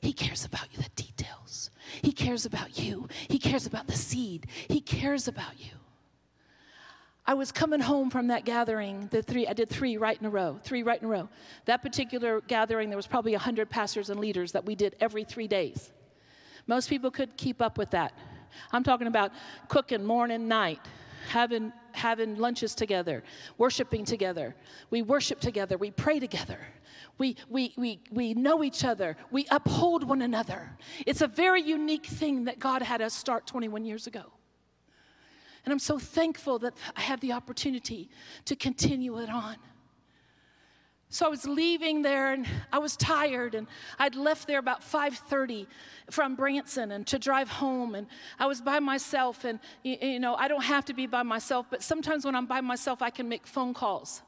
[0.00, 1.70] He cares about you, the details.
[2.02, 3.08] He cares about you.
[3.28, 4.46] He cares about the seed.
[4.68, 5.79] He cares about you.
[7.30, 10.30] I was coming home from that gathering, the three, I did three right in a
[10.30, 11.28] row, three right in a row.
[11.66, 15.46] That particular gathering, there was probably 100 pastors and leaders that we did every three
[15.46, 15.92] days.
[16.66, 18.18] Most people could keep up with that.
[18.72, 19.30] I'm talking about
[19.68, 20.80] cooking morning, night,
[21.28, 23.22] having, having lunches together,
[23.58, 24.56] worshiping together.
[24.90, 26.58] We worship together, we pray together.
[27.16, 29.16] We, we, we, we know each other.
[29.30, 30.76] We uphold one another.
[31.06, 34.32] It's a very unique thing that God had us start 21 years ago.
[35.64, 38.08] And I'm so thankful that I have the opportunity
[38.46, 39.56] to continue it on.
[41.12, 43.66] So I was leaving there and I was tired and
[43.98, 45.66] I'd left there about 5:30
[46.08, 48.06] from Branson and to drive home and
[48.38, 51.82] I was by myself and you know I don't have to be by myself but
[51.82, 54.22] sometimes when I'm by myself I can make phone calls.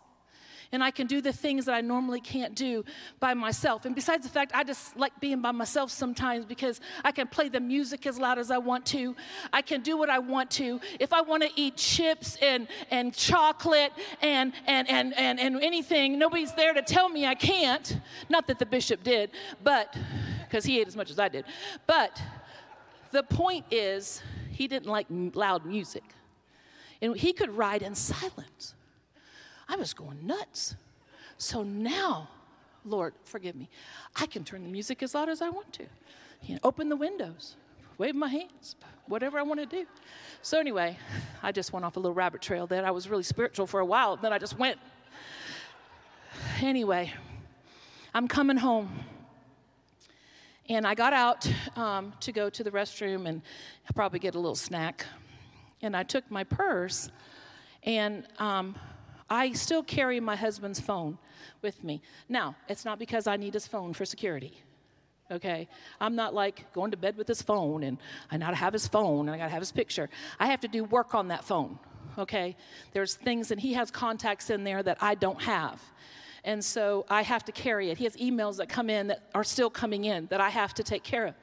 [0.73, 2.85] And I can do the things that I normally can't do
[3.21, 3.85] by myself.
[3.85, 7.51] And besides the fact, I just like being by myself sometimes because I can play
[7.51, 9.15] the music as loud as I want to.
[9.53, 10.81] I can do what I want to.
[10.99, 13.93] If I want to eat chips and, and chocolate
[14.23, 18.01] and, and, and, and, and anything, nobody's there to tell me I can't.
[18.31, 19.31] Not that the bishop did,
[19.63, 19.95] but
[20.49, 21.45] because he ate as much as I did.
[21.87, 22.21] But
[23.11, 26.05] the point is, he didn't like loud music.
[27.03, 28.75] And he could ride in silence.
[29.73, 30.77] I was going nuts.
[31.39, 32.29] So now,
[32.85, 33.71] Lord, forgive me,
[34.15, 35.85] I can turn the music as loud as I want to.
[36.43, 37.57] You know, open the windows,
[37.97, 39.87] wave my hands, whatever I want to do.
[40.43, 40.99] So, anyway,
[41.43, 42.85] I just went off a little rabbit trail there.
[42.85, 44.79] I was really spiritual for a while, then I just went.
[46.61, 47.11] Anyway,
[48.13, 48.91] I'm coming home.
[50.69, 53.41] And I got out um, to go to the restroom and
[53.95, 55.07] probably get a little snack.
[55.81, 57.11] And I took my purse,
[57.85, 58.77] and um,
[59.33, 61.17] I still carry my husband's phone
[61.63, 62.03] with me.
[62.29, 64.63] Now, it's not because I need his phone for security.
[65.31, 65.69] Okay?
[66.03, 67.97] I'm not like going to bed with his phone and
[68.31, 70.11] I gotta have his phone and I gotta have his picture.
[70.39, 71.79] I have to do work on that phone.
[72.19, 72.55] Okay?
[72.93, 75.81] There's things, and he has contacts in there that I don't have.
[76.45, 77.97] And so I have to carry it.
[77.97, 80.83] He has emails that come in that are still coming in that I have to
[80.83, 81.35] take care of.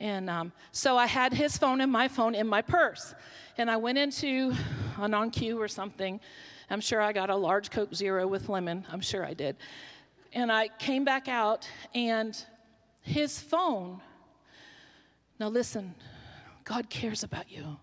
[0.00, 3.14] And um, so I had his phone and my phone in my purse.
[3.56, 4.52] And I went into
[4.98, 6.18] a non Q or something
[6.70, 8.86] I'm sure I got a large Coke Zero with lemon.
[8.90, 9.56] I'm sure I did.
[10.32, 12.36] And I came back out, and
[13.02, 14.00] his phone.
[15.38, 15.94] Now, listen,
[16.64, 17.76] God cares about you.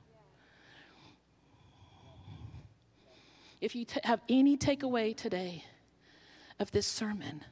[3.61, 5.63] If you t- have any takeaway today
[6.59, 7.43] of this sermon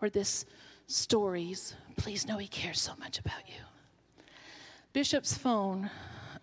[0.00, 0.46] or this
[0.86, 3.60] stories, please know He cares so much about you.
[4.94, 5.90] Bishop's phone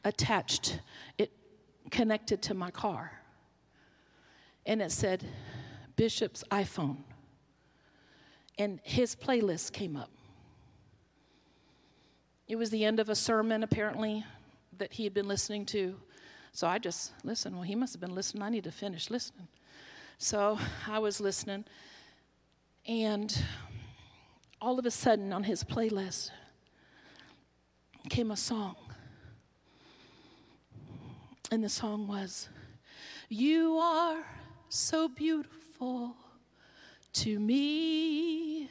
[0.03, 0.80] attached,
[1.18, 1.32] it
[1.89, 3.22] connected to my car
[4.66, 5.24] and it said
[5.95, 6.97] Bishop's iPhone.
[8.57, 10.11] And his playlist came up.
[12.47, 14.24] It was the end of a sermon, apparently,
[14.78, 15.95] that he had been listening to.
[16.51, 17.55] So I just listened.
[17.55, 18.43] Well, he must have been listening.
[18.43, 19.47] I need to finish listening.
[20.18, 21.66] So I was listening.
[22.86, 23.36] And
[24.61, 26.30] all of a sudden, on his playlist
[28.09, 28.76] came a song.
[31.51, 32.49] And the song was,
[33.30, 34.24] You are
[34.74, 36.15] so beautiful
[37.13, 38.69] to me.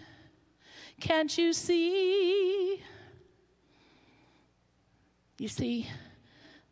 [1.00, 2.82] Can't you see?
[5.38, 5.88] You see,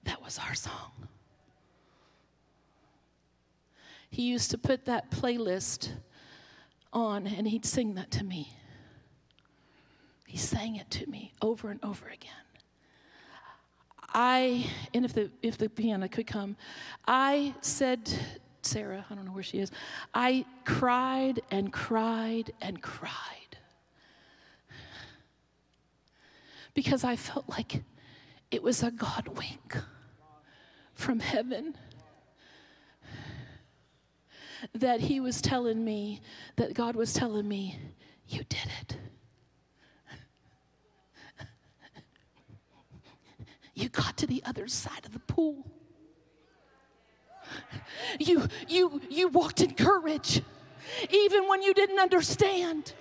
[0.05, 0.91] that was our song.
[4.11, 5.91] He used to put that playlist
[6.93, 8.53] on and he'd sing that to me.
[10.27, 12.33] He sang it to me over and over again.
[14.13, 16.57] I, and if the, if the piano could come,
[17.07, 18.13] I said
[18.63, 19.71] Sarah, I don't know where she is.
[20.15, 23.59] I cried and cried and cried
[26.75, 27.83] because I felt like
[28.51, 29.77] it was a God wink
[30.95, 31.77] from heaven
[34.75, 36.21] that He was telling me,
[36.57, 37.79] that God was telling me,
[38.27, 38.97] You did it.
[43.75, 45.67] You got to the other side of the pool.
[48.19, 50.43] You, you, you walked in courage.
[51.11, 52.93] Even when you didn't understand,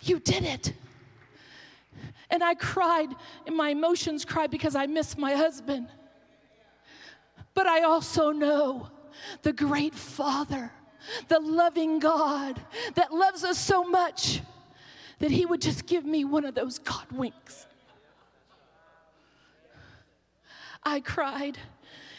[0.00, 0.72] you did it.
[2.30, 3.08] And I cried,
[3.46, 5.88] and my emotions cried because I missed my husband.
[7.54, 8.88] But I also know
[9.42, 10.72] the great Father,
[11.28, 12.60] the loving God
[12.94, 14.40] that loves us so much
[15.18, 17.66] that He would just give me one of those God winks.
[20.82, 21.58] I cried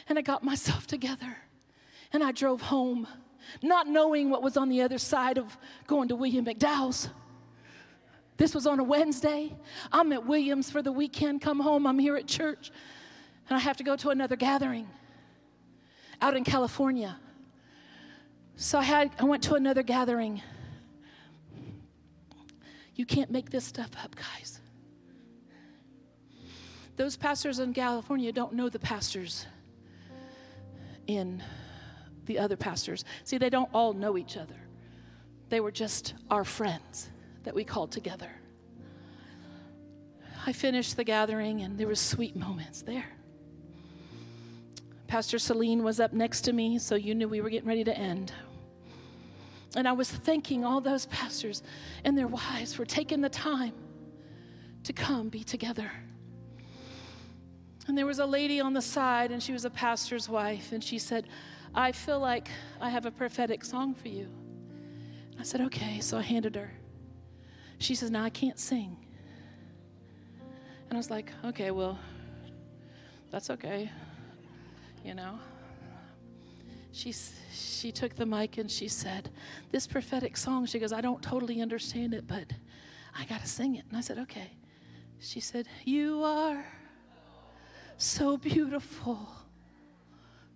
[0.07, 1.37] and I got myself together
[2.11, 3.07] and I drove home,
[3.61, 7.09] not knowing what was on the other side of going to William McDowell's.
[8.37, 9.53] This was on a Wednesday.
[9.91, 12.71] I'm at Williams for the weekend, come home, I'm here at church,
[13.49, 14.87] and I have to go to another gathering
[16.21, 17.17] out in California.
[18.55, 20.41] So I had I went to another gathering.
[22.95, 24.59] You can't make this stuff up, guys.
[26.95, 29.47] Those pastors in California don't know the pastors
[31.07, 31.43] in
[32.25, 33.03] the other pastors.
[33.23, 34.55] See, they don't all know each other,
[35.49, 37.09] they were just our friends
[37.43, 38.29] that we called together.
[40.45, 43.05] I finished the gathering and there were sweet moments there.
[45.07, 47.95] Pastor Celine was up next to me, so you knew we were getting ready to
[47.95, 48.33] end.
[49.75, 51.63] And I was thanking all those pastors
[52.03, 53.73] and their wives for taking the time
[54.83, 55.91] to come be together.
[57.87, 60.83] And there was a lady on the side, and she was a pastor's wife, and
[60.83, 61.27] she said,
[61.75, 64.27] I feel like I have a prophetic song for you.
[65.39, 65.99] I said, Okay.
[65.99, 66.71] So I handed her.
[67.79, 68.95] She says, Now I can't sing.
[70.89, 71.97] And I was like, Okay, well,
[73.31, 73.89] that's okay.
[75.03, 75.39] You know?
[76.91, 77.11] She,
[77.51, 79.31] she took the mic and she said,
[79.71, 82.45] This prophetic song, she goes, I don't totally understand it, but
[83.17, 83.85] I got to sing it.
[83.89, 84.51] And I said, Okay.
[85.19, 86.63] She said, You are
[88.03, 89.29] so beautiful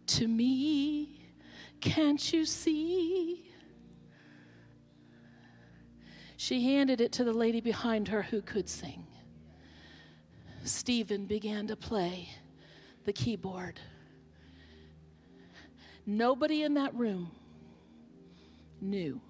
[0.05, 1.21] to me.
[1.79, 3.49] Can't you see?
[6.35, 9.07] She handed it to the lady behind her who could sing.
[10.65, 12.27] Stephen began to play
[13.05, 13.79] the keyboard.
[16.05, 17.31] Nobody in that room
[18.81, 19.21] knew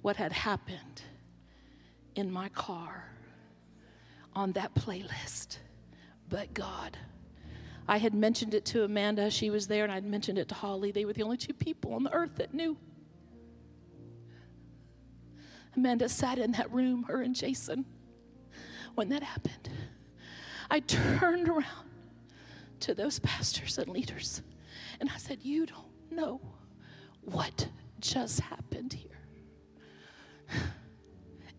[0.00, 1.02] what had happened
[2.14, 3.10] in my car
[4.34, 5.58] on that playlist
[6.28, 6.96] but God.
[7.86, 9.30] I had mentioned it to Amanda.
[9.30, 10.90] She was there, and I'd mentioned it to Holly.
[10.90, 12.76] They were the only two people on the earth that knew.
[15.76, 17.84] Amanda sat in that room, her and Jason,
[18.94, 19.68] when that happened.
[20.70, 21.90] I turned around
[22.80, 24.42] to those pastors and leaders
[25.00, 26.40] and I said, You don't know
[27.22, 27.68] what
[28.00, 29.10] just happened here.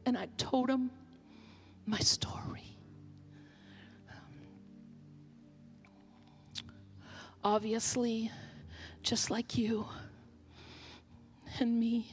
[0.07, 0.91] And I told them
[1.87, 2.74] my story.
[7.45, 8.31] Obviously,
[9.03, 9.85] just like you
[11.59, 12.11] and me,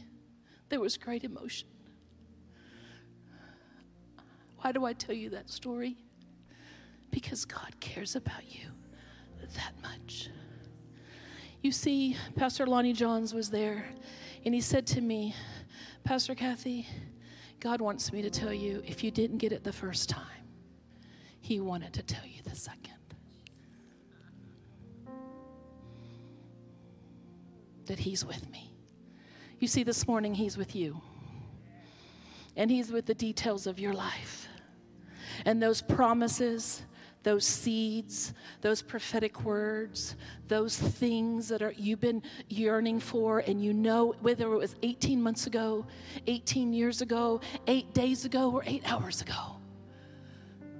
[0.68, 1.68] there was great emotion.
[4.60, 5.96] Why do I tell you that story?
[7.10, 8.66] Because God cares about you
[9.54, 10.28] that much.
[11.62, 13.86] You see, Pastor Lonnie Johns was there,
[14.44, 15.34] and he said to me,
[16.04, 16.86] Pastor Kathy,
[17.58, 20.44] God wants me to tell you if you didn't get it the first time,
[21.40, 22.91] He wanted to tell you the second.
[27.92, 28.72] That He's with me.
[29.58, 30.98] You see, this morning He's with you,
[32.56, 34.48] and He's with the details of your life.
[35.44, 36.84] And those promises,
[37.22, 38.32] those seeds,
[38.62, 40.16] those prophetic words,
[40.48, 45.22] those things that are you've been yearning for and you know whether it was 18
[45.22, 45.84] months ago,
[46.26, 49.56] 18 years ago, 8 days ago or 8 hours ago.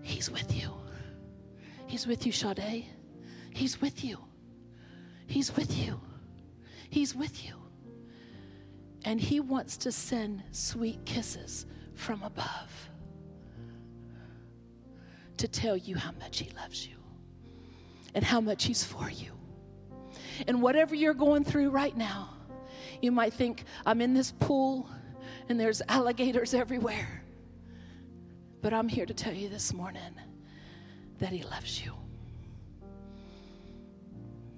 [0.01, 0.71] He's with you.
[1.87, 2.87] He's with you, Sade.
[3.51, 4.17] He's with you.
[5.27, 6.01] He's with you.
[6.93, 7.55] He's with you.
[9.07, 11.64] And He wants to send sweet kisses
[11.95, 12.90] from above
[15.38, 16.97] to tell you how much He loves you
[18.14, 19.32] and how much He's for you.
[20.47, 22.28] And whatever you're going through right now,
[23.01, 24.86] you might think, I'm in this pool
[25.49, 27.24] and there's alligators everywhere.
[28.61, 30.14] But I'm here to tell you this morning
[31.20, 31.95] that He loves you.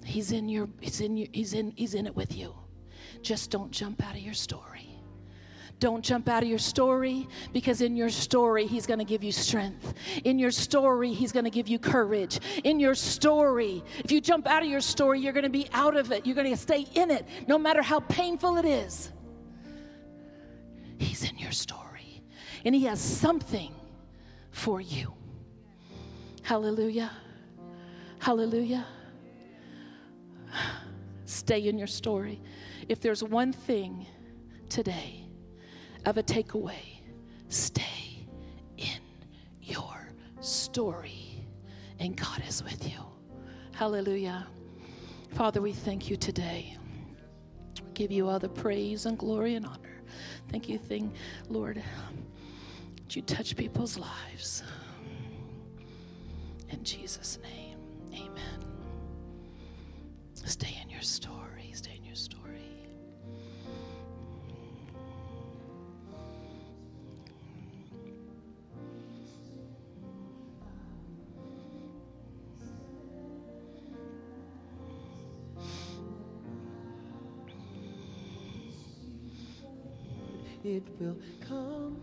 [0.05, 2.53] He's in your he's in your, he's in he's in it with you.
[3.21, 4.95] Just don't jump out of your story.
[5.79, 9.31] Don't jump out of your story because in your story, He's going to give you
[9.31, 9.93] strength.
[10.23, 12.39] In your story, He's going to give you courage.
[12.63, 15.97] In your story, if you jump out of your story, you're going to be out
[15.97, 16.25] of it.
[16.25, 19.11] You're going to stay in it no matter how painful it is.
[20.97, 22.23] He's in your story
[22.63, 23.73] and He has something
[24.51, 25.13] for you.
[26.41, 27.11] Hallelujah.
[28.19, 28.85] Hallelujah.
[31.25, 32.41] Stay in your story.
[32.87, 34.05] If there's one thing
[34.69, 35.25] today
[36.05, 37.01] of a takeaway,
[37.49, 38.27] stay
[38.77, 38.99] in
[39.61, 41.45] your story,
[41.99, 42.99] and God is with you.
[43.73, 44.47] Hallelujah.
[45.33, 46.77] Father, we thank you today.
[47.83, 50.01] We give you all the praise and glory and honor.
[50.49, 51.13] Thank you, thing,
[51.49, 51.81] Lord,
[52.95, 54.63] that you touch people's lives.
[56.69, 57.77] In Jesus' name,
[58.13, 58.54] amen.
[60.45, 61.71] Stay in your story.
[61.73, 62.45] Stay in your story.
[80.65, 81.17] it will
[81.47, 81.95] come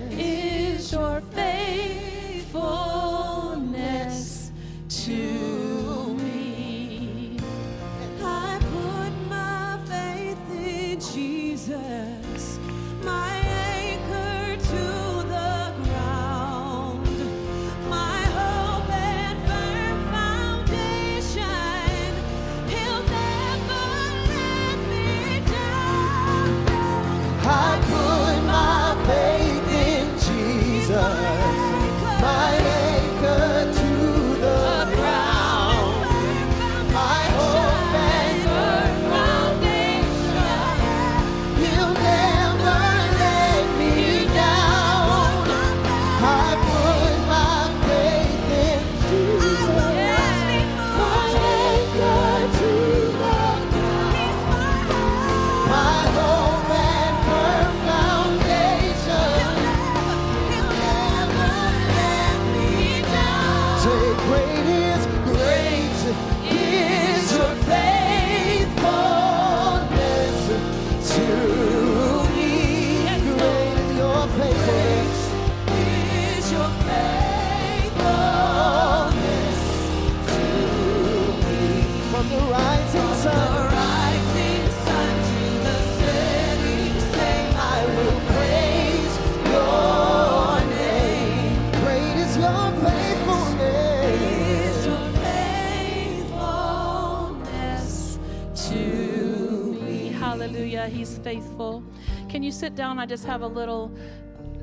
[102.47, 102.97] You sit down?
[102.97, 103.91] I just have a little,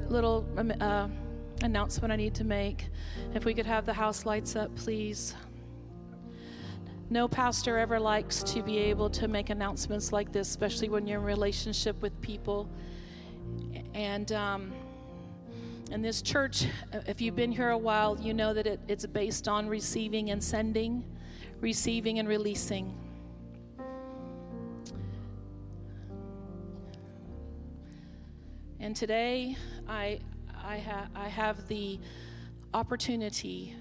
[0.08, 1.06] little um, uh,
[1.60, 2.86] announcement I need to make.
[3.34, 5.34] If we could have the house lights up, please.
[7.10, 11.20] No pastor ever likes to be able to make announcements like this, especially when you're
[11.20, 12.70] in relationship with people.
[13.92, 14.72] And um,
[15.90, 16.64] in this church,
[17.06, 20.42] if you've been here a while, you know that it, it's based on receiving and
[20.42, 21.04] sending,
[21.60, 23.03] receiving and releasing.
[28.84, 29.56] And today,
[29.88, 30.18] I,
[30.62, 31.98] I, ha- I have the
[32.74, 33.74] opportunity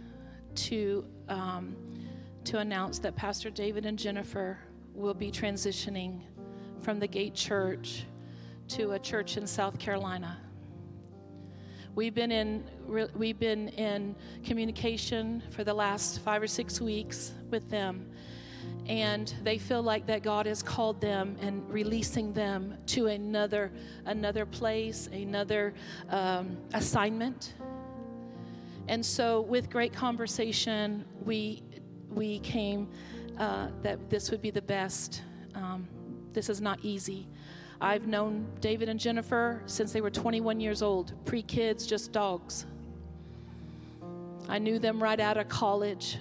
[0.55, 1.75] to, um,
[2.45, 4.57] to announce that Pastor David and Jennifer
[4.93, 6.21] will be transitioning
[6.79, 8.05] from the Gate Church
[8.69, 10.37] to a church in South Carolina.
[11.95, 12.63] We've been in
[13.13, 18.09] we've been in communication for the last five or six weeks with them,
[18.87, 23.71] and they feel like that God has called them and releasing them to another
[24.05, 25.73] another place, another
[26.09, 27.53] um, assignment.
[28.87, 31.63] And so, with great conversation, we
[32.09, 32.89] we came
[33.37, 35.21] uh, that this would be the best.
[35.55, 35.87] Um,
[36.33, 37.27] this is not easy.
[37.79, 42.65] I've known David and Jennifer since they were 21 years old, pre kids, just dogs.
[44.49, 46.17] I knew them right out of college.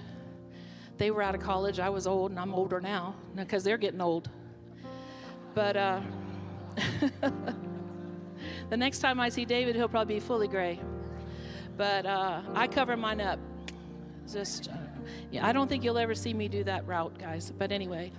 [1.03, 1.81] They were out of college.
[1.81, 4.29] I was old, and I'm older now because they're getting old.
[5.53, 5.99] But uh,
[8.69, 10.79] the next time I see David, he'll probably be fully gray.
[11.75, 13.37] But uh, I cover mine up.
[14.31, 14.75] Just, uh,
[15.29, 17.51] yeah, I don't think you'll ever see me do that route, guys.
[17.51, 18.13] But anyway,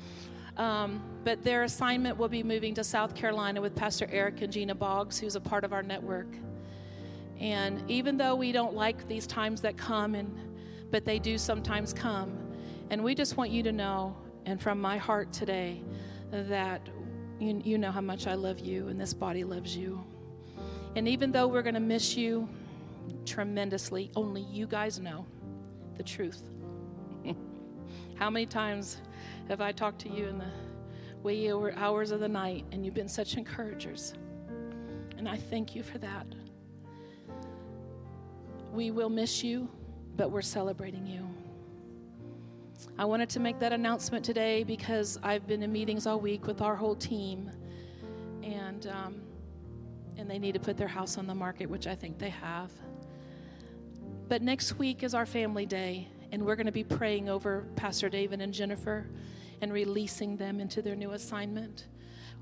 [0.59, 4.75] um, but their assignment will be moving to South Carolina with Pastor Eric and Gina
[4.75, 6.29] Boggs, who's a part of our network.
[7.41, 10.31] And even though we don't like these times that come, and
[10.91, 12.44] but they do sometimes come,
[12.91, 14.17] and we just want you to know,
[14.47, 15.83] and from my heart today,
[16.31, 16.89] that
[17.41, 20.05] you, you know how much I love you, and this body loves you.
[20.97, 22.49] And even though we're going to miss you
[23.25, 25.27] tremendously, only you guys know
[25.97, 26.43] the truth.
[28.17, 28.99] how many times
[29.49, 30.51] have I talked to you in the
[31.23, 34.15] wee hours of the night, and you've been such encouragers?
[35.17, 36.27] And I thank you for that.
[38.73, 39.69] We will miss you,
[40.17, 41.34] but we're celebrating you.
[42.97, 46.61] I wanted to make that announcement today because I've been in meetings all week with
[46.61, 47.51] our whole team,
[48.45, 49.21] and um,
[50.17, 52.71] and they need to put their house on the market, which I think they have.
[54.29, 58.09] But next week is our family day, and we're going to be praying over Pastor
[58.09, 59.09] David and Jennifer
[59.61, 61.89] and releasing them into their new assignment.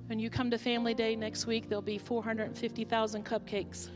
[0.07, 3.89] When you come to family day next week, there'll be 450,000 cupcakes.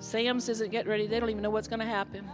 [0.00, 2.28] Sam's isn't getting ready, they don't even know what's going to happen.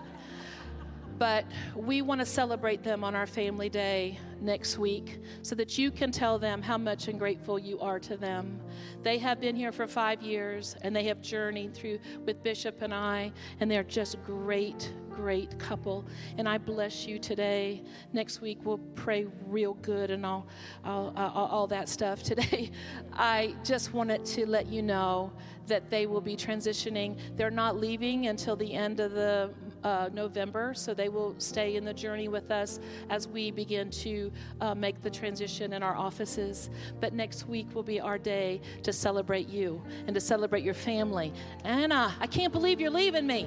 [1.19, 1.45] But
[1.75, 6.11] we want to celebrate them on our family day next week so that you can
[6.11, 8.61] tell them how much and grateful you are to them.
[9.03, 12.93] They have been here for five years and they have journeyed through with Bishop and
[12.93, 16.05] I, and they're just great, great couple.
[16.37, 17.83] And I bless you today.
[18.13, 20.47] Next week we'll pray real good and all,
[20.85, 22.23] all, all, all that stuff.
[22.35, 22.71] Today,
[23.13, 25.33] I just wanted to let you know
[25.67, 27.19] that they will be transitioning.
[27.37, 29.51] They're not leaving until the end of the
[29.85, 32.81] uh, November, so they will stay in the journey with us
[33.11, 36.71] as we begin to uh, make the transition in our offices.
[37.01, 41.33] But next week will be our day to celebrate you and to celebrate your family.
[41.65, 43.47] Anna, I can't believe you're leaving me.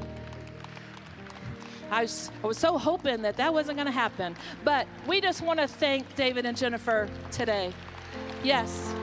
[1.89, 4.35] I was, I was so hoping that that wasn't going to happen.
[4.63, 7.73] But we just want to thank David and Jennifer today.
[8.43, 8.93] Yes.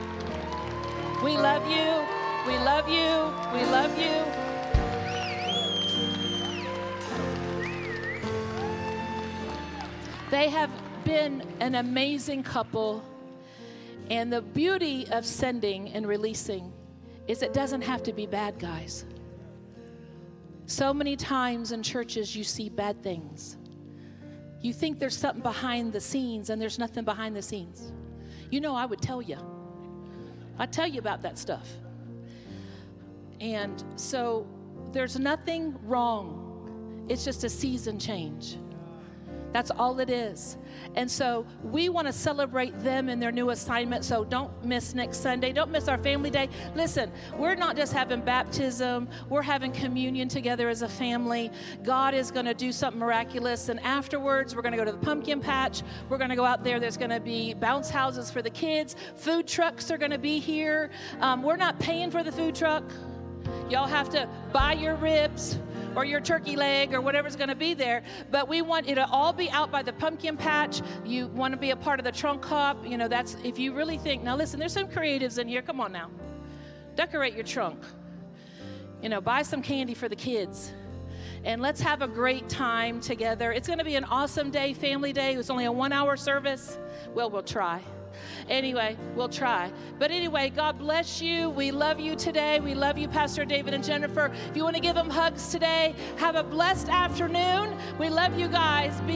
[1.23, 2.05] We love you.
[2.45, 3.57] We love you.
[3.57, 4.44] We love you.
[10.35, 10.69] They have
[11.05, 13.01] been an amazing couple.
[14.09, 16.73] And the beauty of sending and releasing
[17.29, 19.05] is it doesn't have to be bad, guys.
[20.65, 23.55] So many times in churches, you see bad things.
[24.59, 27.93] You think there's something behind the scenes, and there's nothing behind the scenes.
[28.51, 29.37] You know, I would tell you.
[30.59, 31.69] I'd tell you about that stuff.
[33.39, 34.45] And so
[34.91, 38.57] there's nothing wrong, it's just a season change.
[39.55, 40.57] That's all it is.
[40.95, 44.03] And so we want to celebrate them in their new assignment.
[44.03, 45.53] So don't miss next Sunday.
[45.53, 46.49] Don't miss our family day.
[46.75, 51.51] Listen, we're not just having baptism, we're having communion together as a family.
[51.83, 53.69] God is going to do something miraculous.
[53.69, 55.83] And afterwards, we're going to go to the pumpkin patch.
[56.09, 56.77] We're going to go out there.
[56.77, 58.97] There's going to be bounce houses for the kids.
[59.15, 60.89] Food trucks are going to be here.
[61.21, 62.83] Um, we're not paying for the food truck.
[63.69, 65.59] Y'all have to buy your ribs
[65.95, 68.03] or your turkey leg or whatever's going to be there.
[68.31, 70.81] But we want it to all be out by the pumpkin patch.
[71.05, 72.85] You want to be a part of the trunk hop.
[72.85, 74.23] You know, that's if you really think.
[74.23, 75.61] Now, listen, there's some creatives in here.
[75.61, 76.09] Come on now.
[76.95, 77.79] Decorate your trunk.
[79.01, 80.71] You know, buy some candy for the kids.
[81.43, 83.51] And let's have a great time together.
[83.51, 85.33] It's going to be an awesome day, family day.
[85.33, 86.77] It was only a one hour service.
[87.13, 87.81] Well, we'll try.
[88.49, 89.71] Anyway, we'll try.
[89.99, 91.49] But anyway, God bless you.
[91.51, 92.59] We love you today.
[92.59, 94.31] We love you, Pastor David and Jennifer.
[94.49, 97.77] If you want to give them hugs today, have a blessed afternoon.
[97.99, 98.99] We love you guys.
[99.01, 99.13] Be